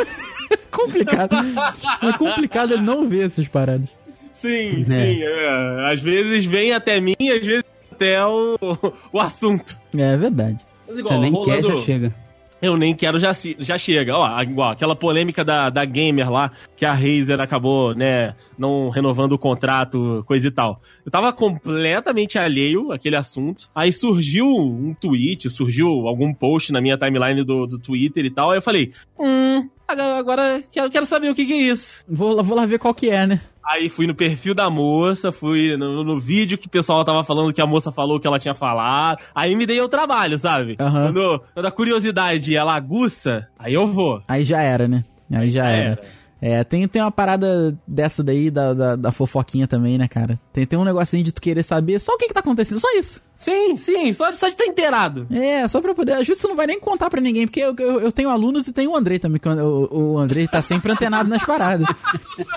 [0.51, 1.35] é complicado.
[2.03, 3.89] É complicado ele não ver essas paradas.
[4.35, 5.23] Sim, sim.
[5.23, 5.93] é.
[5.93, 7.65] Às vezes vem até mim, às vezes
[7.99, 8.57] até o,
[9.13, 9.77] o assunto.
[9.97, 10.65] É verdade.
[10.87, 12.15] Mas Você igual, nem quer, rolando, já chega.
[12.61, 14.17] Eu nem quero, já, já chega.
[14.17, 19.33] Ó, igual, aquela polêmica da, da Gamer lá, que a Razer acabou, né, não renovando
[19.33, 20.81] o contrato, coisa e tal.
[21.05, 23.69] Eu tava completamente alheio àquele assunto.
[23.75, 28.51] Aí surgiu um tweet, surgiu algum post na minha timeline do, do Twitter e tal.
[28.51, 32.05] Aí eu falei, hum, agora, quero, quero saber o que, que é isso.
[32.09, 33.41] Vou, lá- vou lá ver qual que é, né?
[33.65, 37.53] Aí fui no perfil da moça, fui no, no vídeo que o pessoal tava falando
[37.53, 39.21] que a moça falou que ela tinha falado.
[39.35, 40.77] Aí me dei o trabalho, sabe?
[40.77, 44.23] Quando, quando a curiosidade ela aguça, aí eu vou.
[44.27, 45.05] Aí já era, né?
[45.31, 46.01] Aí já era.
[46.41, 50.39] É, tem, tem uma parada dessa daí, da, da, da fofoquinha também, né, cara?
[50.53, 52.89] Tem, tem um negocinho de tu querer saber só o que que tá acontecendo, só
[52.97, 53.21] isso.
[53.37, 55.27] Sim, sim, só de só de estar inteirado.
[55.31, 56.25] É, só pra poder.
[56.25, 58.91] Justo não vai nem contar pra ninguém, porque eu, eu, eu tenho alunos e tenho
[58.91, 61.87] o Andrei também, que o, o Andrei tá sempre antenado nas paradas.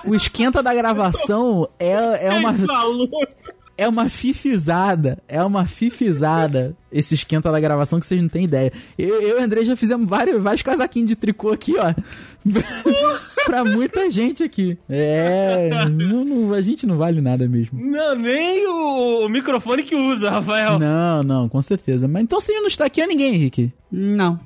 [0.04, 2.56] O esquenta da gravação é, é uma.
[3.78, 5.18] É uma fifizada.
[5.28, 8.72] É uma fifizada esse esquenta da gravação que vocês não têm ideia.
[8.98, 11.94] Eu, eu e o André já fizemos vários, vários casaquinhos de tricô aqui, ó.
[13.46, 14.78] pra muita gente aqui.
[14.90, 15.70] É.
[15.90, 17.80] não- não- a gente não vale nada mesmo.
[17.84, 20.78] Não, nem o, o microfone que usa, Rafael.
[20.80, 22.08] Não, não, com certeza.
[22.08, 23.72] Mas então você não está aqui a ninguém, Henrique.
[23.92, 24.40] Não.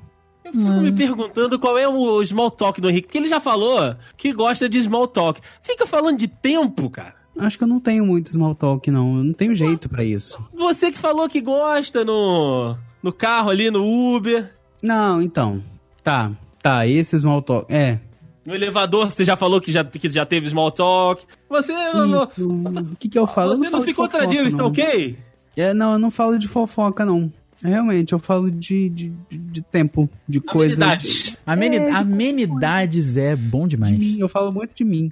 [0.44, 3.96] Eu fico me perguntando qual é o small talk do Henrique, porque ele já falou
[4.16, 5.42] que gosta de small talk.
[5.62, 7.16] Fica falando de tempo, cara.
[7.38, 9.18] Acho que eu não tenho muito small talk, não.
[9.18, 10.38] Eu não tenho jeito pra isso.
[10.54, 13.84] Você que falou que gosta no, no carro ali, no
[14.16, 14.52] Uber.
[14.82, 15.62] Não, então.
[16.04, 16.32] Tá,
[16.62, 16.88] tá.
[16.88, 17.72] Esse small talk.
[17.74, 18.00] É.
[18.46, 21.26] No elevador, você já falou que já, que já teve small talk.
[21.50, 21.74] Você.
[21.74, 23.54] O que que eu falo?
[23.54, 24.68] Eu você não falo de ficou tradido, tá não.
[24.68, 25.18] ok?
[25.58, 27.32] É, não, eu não falo de fofoca, não.
[27.64, 30.76] Realmente, eu falo de, de, de- de tempo, de coisa.
[30.86, 31.38] Amenidade.
[31.46, 33.98] Ameni- É, de- Amenidades é bom De demais.
[33.98, 35.10] mim, eu falo muito de mim.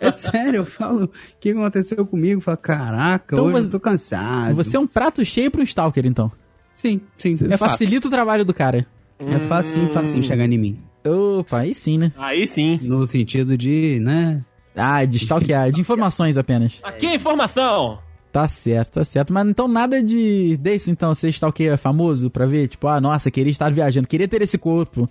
[0.00, 2.38] É sério, eu falo, o que aconteceu comigo?
[2.38, 4.54] Eu falo, caraca, Então hoje você- eu tô cansado.
[4.54, 6.30] Você é um prato cheio pro Stalker, então.
[6.72, 7.58] Sim, sim, é fácil.
[7.58, 8.86] facilita o trabalho do cara.
[9.18, 10.78] É facinho, facinho chegar em mim.
[11.04, 12.12] Opa, aí sim, né?
[12.16, 12.78] Aí sim.
[12.82, 14.42] No sentido de, né?
[14.74, 16.78] Ah, de stalkear, de informações apenas.
[16.82, 17.98] Aqui é informação.
[18.32, 19.32] Tá certo, tá certo.
[19.32, 22.68] Mas então nada de desse, então, você stalkeia famoso pra ver?
[22.68, 25.08] Tipo, ah, nossa, queria estar viajando, queria ter esse corpo.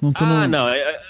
[0.00, 0.68] Não tô Ah, no- não.
[0.68, 1.00] é- é-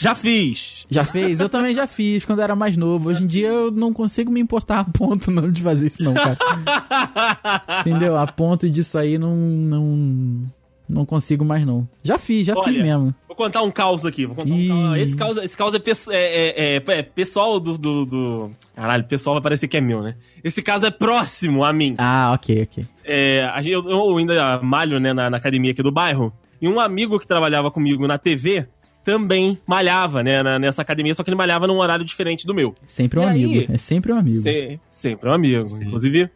[0.00, 0.86] Já fiz.
[0.90, 1.38] Já fez?
[1.40, 3.08] Eu também já fiz quando era mais novo.
[3.10, 6.14] Hoje em dia eu não consigo me importar a ponto não de fazer isso não,
[6.14, 6.36] cara.
[7.80, 8.16] Entendeu?
[8.16, 10.46] A ponto disso aí não não
[10.88, 11.88] não consigo mais não.
[12.02, 13.14] Já fiz, já fiz Olha, mesmo.
[13.26, 14.24] Vou contar um caos aqui.
[14.24, 14.68] Vou contar um Ih.
[14.68, 14.98] caos.
[14.98, 15.78] Esse caos, esse caos é,
[16.10, 20.00] é- é- é- é pessoal do, do, do- Caralho, pessoal vai parecer que é meu,
[20.02, 20.14] né?
[20.44, 21.94] Esse caso é próximo a mim.
[21.98, 22.86] Ah, OK, OK.
[23.04, 26.32] É, eu, eu ainda malho né, na, na academia aqui do bairro.
[26.62, 28.66] E um amigo que trabalhava comigo na TV
[29.06, 32.74] também malhava, né, na- nessa academia, só que ele malhava num horário diferente do meu.
[32.86, 33.44] Sempre um E aí?
[33.44, 34.40] amigo, é sempre um amigo.
[34.42, 35.78] Se- sempre um amigo.
[35.80, 36.28] Inclusive,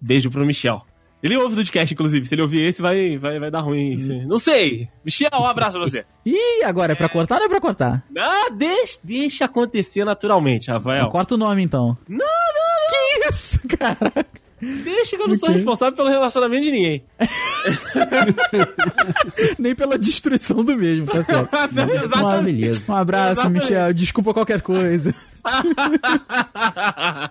[0.00, 0.82] beijo pro Michel.
[1.22, 2.26] Ele ouve o podcast, inclusive.
[2.26, 3.96] Se ele ouvir esse, vai, vai, vai dar ruim.
[4.26, 4.88] Não sei.
[5.04, 6.04] Michel, um abraço pra você.
[6.26, 8.02] Ih, agora é pra cortar ou é pra cortar?
[8.18, 11.08] Ah, deixa, deixa acontecer naturalmente, Rafael.
[11.08, 11.96] Corta o nome então.
[12.08, 14.26] Não, não, Que isso, cara?
[14.60, 17.02] Deixa que eu não sou responsável pelo relacionamento de ninguém.
[19.58, 21.48] Nem pela destruição do mesmo, tá certo.
[22.04, 22.90] Exatamente.
[22.90, 23.62] Um abraço, Exatamente.
[23.62, 23.94] Michel.
[23.94, 25.14] Desculpa qualquer coisa.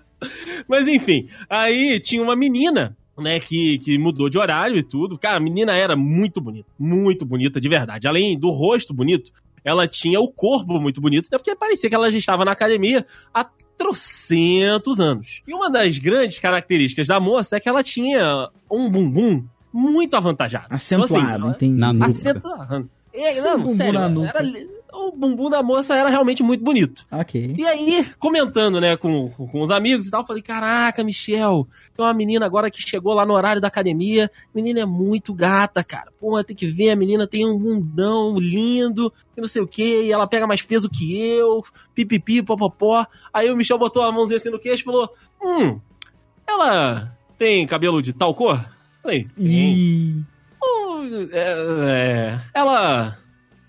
[0.67, 5.17] Mas enfim, aí tinha uma menina, né, que, que mudou de horário e tudo.
[5.17, 8.07] Cara, a menina era muito bonita, muito bonita de verdade.
[8.07, 9.31] Além do rosto bonito,
[9.63, 13.05] ela tinha o corpo muito bonito, né, porque parecia que ela já estava na academia
[13.33, 13.47] há
[13.79, 15.41] trocentos anos.
[15.47, 20.67] E uma das grandes características da moça é que ela tinha um bumbum muito avantajado.
[20.69, 21.79] Acentuado, Então, assim, entendi.
[21.79, 22.05] Na nuca.
[22.11, 22.89] Acentuado.
[23.15, 24.09] Um não, bumbum sério, era
[25.09, 27.05] o bumbum da moça era realmente muito bonito.
[27.11, 27.55] Ok.
[27.57, 32.05] E aí, comentando, né, com, com, os amigos e tal, eu falei, caraca, Michel, tem
[32.05, 35.83] uma menina agora que chegou lá no horário da academia, a menina é muito gata,
[35.83, 36.11] cara.
[36.19, 40.03] Porra, tem que ver, a menina tem um bundão lindo, que não sei o que,
[40.03, 43.05] e ela pega mais peso que eu, pipipi, popopó.
[43.33, 45.09] Aí o Michel botou a mãozinha assim no queixo e falou,
[45.43, 45.79] hum,
[46.47, 48.59] ela tem cabelo de tal cor?
[49.01, 49.45] Falei, tem.
[49.45, 50.23] Ih.
[50.61, 53.17] Hum, é, é, ela,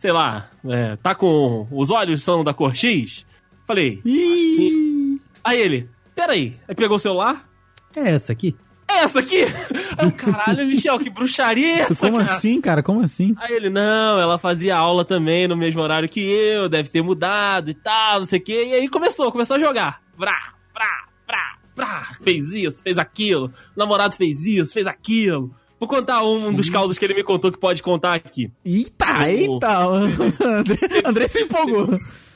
[0.01, 1.69] sei lá, é, tá com.
[1.71, 3.27] Os olhos são da cor X?
[3.67, 5.21] Falei, Ih.
[5.45, 6.57] Aí ele, peraí.
[6.67, 7.47] Aí pegou o celular.
[7.95, 8.57] É essa aqui?
[8.89, 9.45] É essa aqui?
[9.99, 12.33] Aí caralho, Michel, que bruxaria é essa, Como cara?
[12.35, 12.83] assim, cara?
[12.83, 13.35] Como assim?
[13.37, 17.71] Aí ele, não, ela fazia aula também no mesmo horário que eu, deve ter mudado
[17.71, 18.69] e tal, não sei o quê.
[18.69, 20.01] E aí começou, começou a jogar.
[20.17, 22.17] Vrá, vrá, vrá, vrá.
[22.23, 23.53] Fez isso, fez aquilo.
[23.77, 25.55] O namorado fez isso, fez aquilo.
[25.81, 28.53] Vou contar um dos causos que ele me contou que pode contar aqui.
[28.63, 29.79] Eita, eita.
[30.45, 31.89] André, André se empolgou.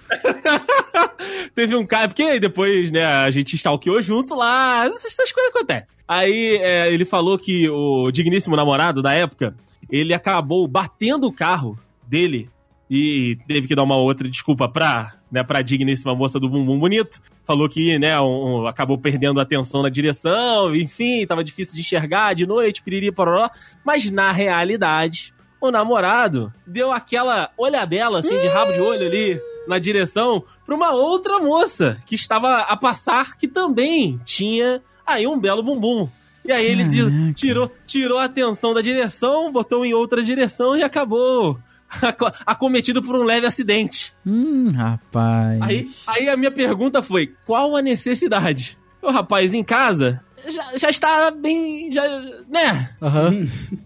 [1.55, 5.55] Teve um cara, porque aí depois, né, a gente stalkeou junto lá, essas, essas coisas
[5.55, 5.95] acontecem.
[6.09, 9.55] Aí é, ele falou que o digníssimo namorado da época,
[9.91, 11.79] ele acabou batendo o carro
[12.09, 12.49] dele
[12.91, 17.21] e teve que dar uma outra desculpa pra, né, pra digníssima moça do bumbum bonito.
[17.47, 22.35] Falou que, né, um- acabou perdendo a atenção na direção, enfim, tava difícil de enxergar
[22.35, 23.49] de noite, piriri, pororó.
[23.85, 29.79] Mas na realidade, o namorado deu aquela olhadela, assim, de rabo de olho ali na
[29.79, 35.63] direção pra uma outra moça que estava a passar que também tinha aí um belo
[35.63, 36.07] bumbum.
[36.47, 37.33] E aí ele Caraca.
[37.35, 41.59] tirou, tirou a atenção da direção, botou em outra direção e acabou
[42.47, 44.13] acometido por um leve acidente.
[44.27, 45.61] Hum, rapaz.
[45.63, 48.79] Aí, aí a minha pergunta foi: qual a necessidade?
[49.03, 51.91] O rapaz em casa já, já está bem.
[51.91, 52.03] Já,
[52.49, 52.91] né?
[53.01, 53.47] Aham.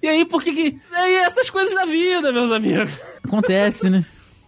[0.00, 0.80] E aí, por que que.
[0.92, 2.92] Aí essas coisas da vida, meus amigos.
[3.24, 4.04] Acontece, né?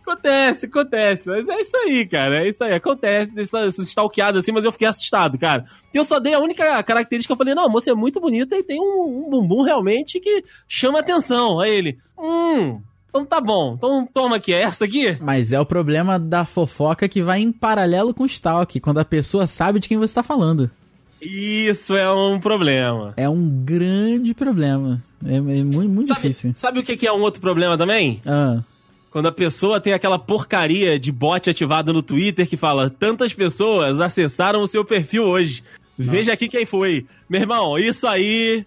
[0.08, 1.28] Acontece, acontece.
[1.28, 2.44] Mas é isso aí, cara.
[2.44, 2.72] É isso aí.
[2.72, 5.64] Acontece essas, stalkeadas assim, mas eu fiquei assustado, cara.
[5.92, 7.32] Eu só dei a única característica.
[7.32, 10.42] Eu falei, não, a moça é muito bonita e tem um, um bumbum realmente que
[10.66, 11.60] chama atenção.
[11.60, 13.74] Aí ele, hum, então tá bom.
[13.76, 15.16] Então toma aqui, é essa aqui?
[15.20, 19.04] Mas é o problema da fofoca que vai em paralelo com o stalk, quando a
[19.04, 20.70] pessoa sabe de quem você tá falando.
[21.20, 23.12] Isso é um problema.
[23.16, 25.02] É um grande problema.
[25.24, 26.52] É, é muito, muito Sabe, difícil.
[26.54, 28.20] sabe o que que é um outro problema também?
[28.24, 28.60] Ah,
[29.18, 34.00] Quando a pessoa tem aquela porcaria de bot ativado no Twitter que fala tantas pessoas
[34.00, 35.64] acessaram o seu perfil hoje.
[35.98, 37.04] Veja aqui quem foi.
[37.28, 38.64] Meu irmão, isso aí.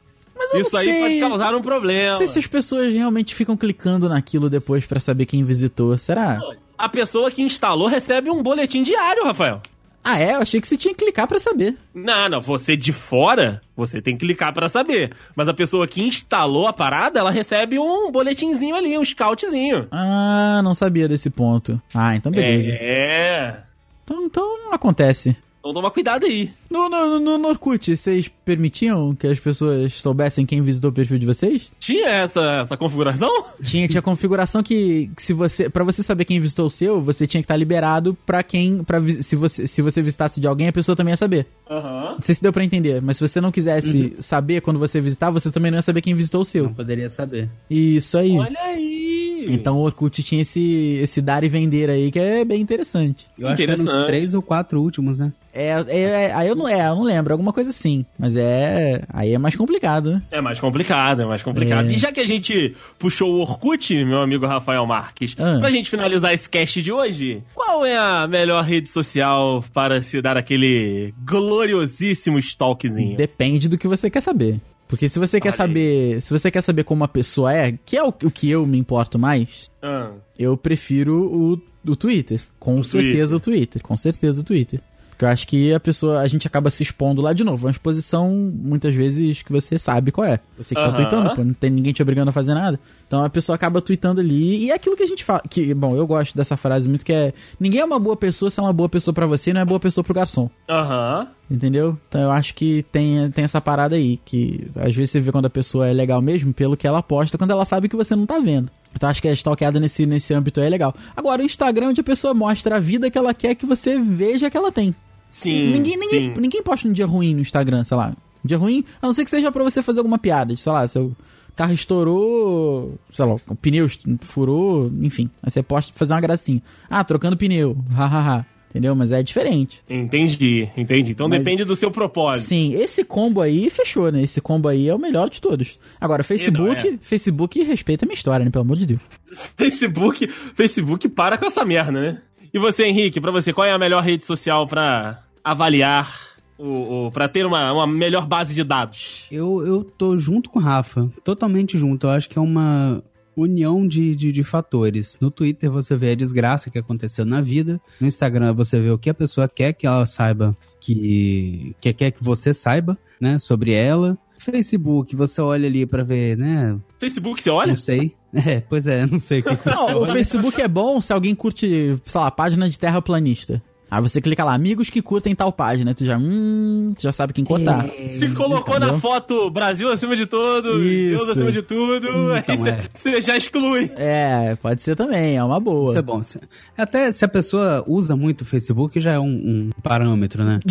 [0.53, 2.09] Isso aí pode causar um problema.
[2.09, 5.97] Não sei se as pessoas realmente ficam clicando naquilo depois pra saber quem visitou.
[5.97, 6.41] Será?
[6.77, 9.61] A pessoa que instalou recebe um boletim diário, Rafael.
[10.03, 10.33] Ah, é?
[10.33, 11.75] Eu achei que você tinha que clicar pra saber.
[11.93, 15.11] Não, não, você de fora, você tem que clicar pra saber.
[15.35, 19.87] Mas a pessoa que instalou a parada, ela recebe um boletinzinho ali, um scoutzinho.
[19.91, 21.79] Ah, não sabia desse ponto.
[21.93, 22.75] Ah, então beleza.
[22.79, 23.63] É.
[24.03, 25.35] Então, então acontece.
[25.61, 26.51] Então toma cuidado aí.
[26.69, 31.19] No, no, no, no Orkut, vocês permitiam que as pessoas soubessem quem visitou o perfil
[31.19, 31.71] de vocês?
[31.79, 33.29] Tinha essa, essa configuração?
[33.61, 37.27] Tinha, tinha configuração que, que se você, para você saber quem visitou o seu, você
[37.27, 40.73] tinha que estar liberado pra quem, para se você, se você visitasse de alguém, a
[40.73, 41.45] pessoa também ia saber.
[41.69, 42.13] Aham.
[42.13, 45.29] Não sei se deu pra entender, mas se você não quisesse saber quando você visitar,
[45.29, 46.63] você também não ia saber quem visitou o seu.
[46.63, 47.47] Não poderia saber.
[47.69, 48.31] Isso aí.
[48.31, 49.45] Olha aí.
[49.47, 53.27] Então o Orkut tinha esse, esse dar e vender aí que é bem interessante.
[53.37, 54.07] Eu acho que eram os Interessante.
[54.07, 55.31] três ou quatro últimos, né?
[55.53, 58.05] É, é, é- aí eu não, é, eu não lembro, alguma coisa assim.
[58.17, 59.03] Mas é.
[59.09, 60.23] Aí é mais complicado, né?
[60.31, 61.89] É mais complicado, é mais complicado.
[61.89, 61.93] É.
[61.93, 65.57] E já que a gente puxou o Orkut, meu amigo Rafael Marques, Ah.
[65.59, 70.21] pra gente finalizar esse cast de hoje, qual é a melhor rede social para se
[70.21, 73.17] dar aquele gloriosíssimo stalkzinho?
[73.17, 74.59] Depende do que você quer saber.
[74.87, 75.57] Porque se você quer Olha aí.
[75.57, 76.21] saber.
[76.21, 78.77] Se você quer saber como a pessoa é, que é o, o que eu me
[78.77, 82.41] importo mais, Ah, eu prefiro o, o Twitter.
[82.59, 83.81] Com O certeza o Twitter.
[83.81, 84.81] Com certeza o Twitter.
[85.21, 87.67] Porque eu acho que a pessoa, a gente acaba se expondo lá de novo.
[87.67, 90.39] É uma exposição, muitas vezes, que você sabe qual é.
[90.57, 92.79] Você que tá tweetando, pô, não tem ninguém te obrigando a fazer nada.
[93.05, 94.65] Então a pessoa acaba tweetando ali.
[94.65, 95.43] E é aquilo que a gente fala.
[95.47, 98.59] Que, bom, eu gosto dessa frase muito que é: ninguém é uma boa pessoa se
[98.59, 100.49] é uma boa pessoa pra você, não é boa pessoa pro garçom.
[100.67, 101.27] Aham.
[101.51, 101.95] Entendeu?
[102.07, 105.45] Então eu acho que tem, tem essa parada aí, que às vezes você vê quando
[105.45, 108.25] a pessoa é legal mesmo pelo que ela posta, quando ela sabe que você não
[108.25, 108.71] tá vendo.
[108.95, 110.95] Então acho que a stalkeada nesse, nesse âmbito aí é legal.
[111.15, 113.99] Agora, o Instagram é onde a pessoa mostra a vida que ela quer que você
[113.99, 114.95] veja que ela tem.
[115.31, 115.71] Sim.
[115.71, 116.39] ninguém, ninguém, sim.
[116.39, 118.13] ninguém posta um dia ruim no Instagram, sei lá.
[118.43, 120.85] Um dia ruim, a não ser que seja pra você fazer alguma piada, sei lá,
[120.87, 121.15] seu
[121.55, 123.87] carro estourou, sei lá, o pneu
[124.21, 125.29] furou, enfim.
[125.43, 126.61] Aí você posta fazer uma gracinha.
[126.89, 128.45] Ah, trocando pneu, hahaha.
[128.71, 128.95] Entendeu?
[128.95, 129.83] Mas é diferente.
[129.89, 131.11] Entendi, entendi.
[131.11, 132.47] Então Mas- depende do seu propósito.
[132.47, 134.21] Sim, esse combo aí fechou, né?
[134.23, 135.77] Esse combo aí é o melhor de todos.
[135.99, 136.97] Agora, Facebook, E não é.
[137.01, 138.49] Facebook respeita a minha história, né?
[138.49, 139.01] Pelo amor de Deus.
[139.57, 142.21] Facebook, Facebook para com essa merda, né?
[142.53, 147.11] E você, Henrique, pra você, qual é a melhor rede social pra avaliar, o, o,
[147.11, 149.25] pra ter uma, uma melhor base de dados?
[149.31, 152.07] Eu, eu tô junto com o Rafa, totalmente junto.
[152.07, 153.01] Eu acho que é uma
[153.35, 155.17] união de, de, de fatores.
[155.19, 157.81] No Twitter você vê a desgraça que aconteceu na vida.
[157.99, 162.11] No Instagram você vê o que a pessoa quer que ela saiba que, que quer
[162.11, 164.17] que você saiba, né, sobre ela.
[164.37, 166.77] Facebook, você olha ali pra ver, né?
[166.99, 167.73] Facebook, você olha?
[167.73, 168.15] Não sei.
[168.47, 169.69] É, pois é, não sei o que.
[169.69, 170.05] Não, o.
[170.07, 173.61] Facebook é bom se alguém curte, sei lá, página de terraplanista.
[173.89, 175.93] Aí você clica lá, amigos que curtem tal página.
[175.93, 177.89] Tu já, hum, tu já sabe quem cortar.
[178.17, 179.01] Se colocou na Entendeu?
[179.01, 182.79] foto Brasil acima de tudo, Deus acima de tudo, aí Então, você é.
[182.93, 183.91] você já exclui.
[183.97, 185.89] É, pode ser também, é uma boa.
[185.89, 186.23] Isso é bom.
[186.23, 186.39] Se-
[186.77, 190.57] Até se a pessoa usa muito o Facebook, já é um, um parâmetro, né?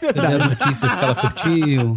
[0.00, 1.96] Você vê as notícias que ela curtiu.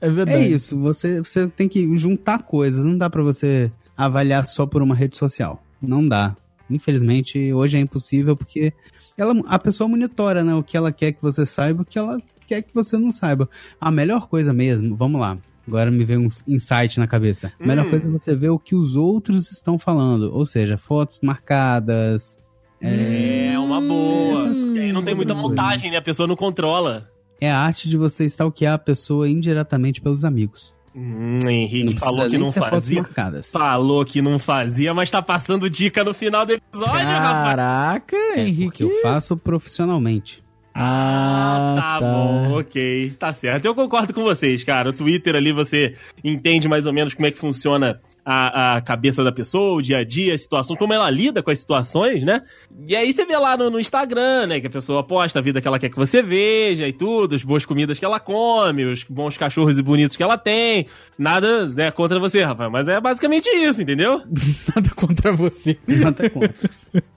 [0.00, 0.44] É verdade.
[0.44, 4.82] É isso, você, você tem que juntar coisas, não dá pra você avaliar só por
[4.82, 5.62] uma rede social.
[5.80, 6.36] Não dá.
[6.70, 8.72] Infelizmente, hoje é impossível porque
[9.16, 12.18] ela, a pessoa monitora, né, o que ela quer que você saiba, o que ela
[12.46, 13.48] quer que você não saiba.
[13.80, 15.36] A melhor coisa mesmo, vamos lá.
[15.68, 17.52] Agora me veio um insight na cabeça.
[17.60, 17.90] A melhor Hum.
[17.90, 22.38] coisa é você ver o que os outros estão falando, ou seja, fotos marcadas.
[22.80, 24.48] É uma boa.
[24.48, 25.98] Essas E não tem muita montagem, né?
[25.98, 27.08] A pessoa não controla.
[27.40, 30.72] É a arte de você stalkear a pessoa indiretamente pelos amigos.
[30.94, 33.04] Hum, Henrique falou precisa que não fazia.
[33.52, 37.46] Falou que não fazia, mas tá passando dica no final do episódio, rapaz.
[37.54, 38.64] Caraca, É, Henrique.
[38.64, 40.42] porque eu faço profissionalmente.
[40.74, 43.10] Ah, tá, bom, ok.
[43.18, 43.64] Tá certo.
[43.64, 44.90] Eu concordo com vocês, cara.
[44.90, 48.00] O Twitter ali você entende mais ou menos como é que funciona
[48.32, 51.50] a, a cabeça da pessoa, o dia a dia, a situação, como ela lida com
[51.50, 52.40] as situações, né?
[52.86, 55.60] E aí você vê lá no, no Instagram, né, que a pessoa posta a vida
[55.60, 59.02] que ela quer que você veja e tudo, as boas comidas que ela come, os
[59.02, 60.86] bons cachorros e bonitos que ela tem.
[61.18, 64.22] Nada, né, contra você, Rafael, mas é basicamente isso, entendeu?
[64.76, 65.76] Nada contra você.
[65.88, 66.54] Nada contra.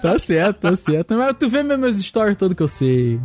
[0.00, 1.14] Tá certo, tá certo.
[1.14, 3.20] Mas tu vê meus stories todo que eu sei.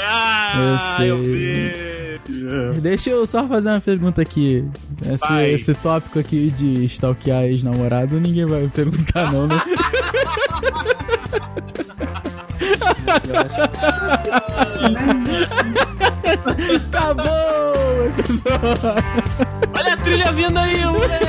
[0.00, 1.32] Ah, Eu eu, sei.
[1.32, 2.80] vejo.
[2.80, 4.64] Deixa eu só fazer uma pergunta aqui.
[5.04, 9.56] Esse, esse tópico aqui de stalkear ex-namorado, ninguém vai perguntar não, né?
[16.90, 18.96] tá bom, pessoal.
[19.76, 21.28] Olha a trilha vindo aí, moleque!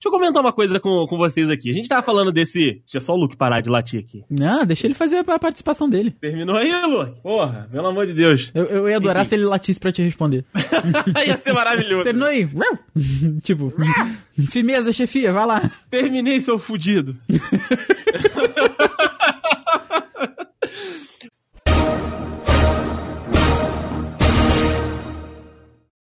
[0.00, 1.68] Deixa eu comentar uma coisa com, com vocês aqui.
[1.68, 2.80] A gente tava falando desse.
[2.86, 4.24] Deixa só o Luke parar de latir aqui.
[4.30, 6.10] Não, deixa ele fazer a participação dele.
[6.18, 7.20] Terminou aí, Luke?
[7.20, 8.50] Porra, pelo amor de Deus.
[8.54, 9.28] Eu, eu ia adorar Enfim.
[9.28, 10.42] se ele latisse pra te responder.
[11.26, 12.04] Ia ser maravilhoso.
[12.04, 12.48] Terminou aí?
[13.44, 13.70] tipo,
[14.48, 15.70] firmeza, chefia, vai lá.
[15.90, 17.14] Terminei, seu fudido.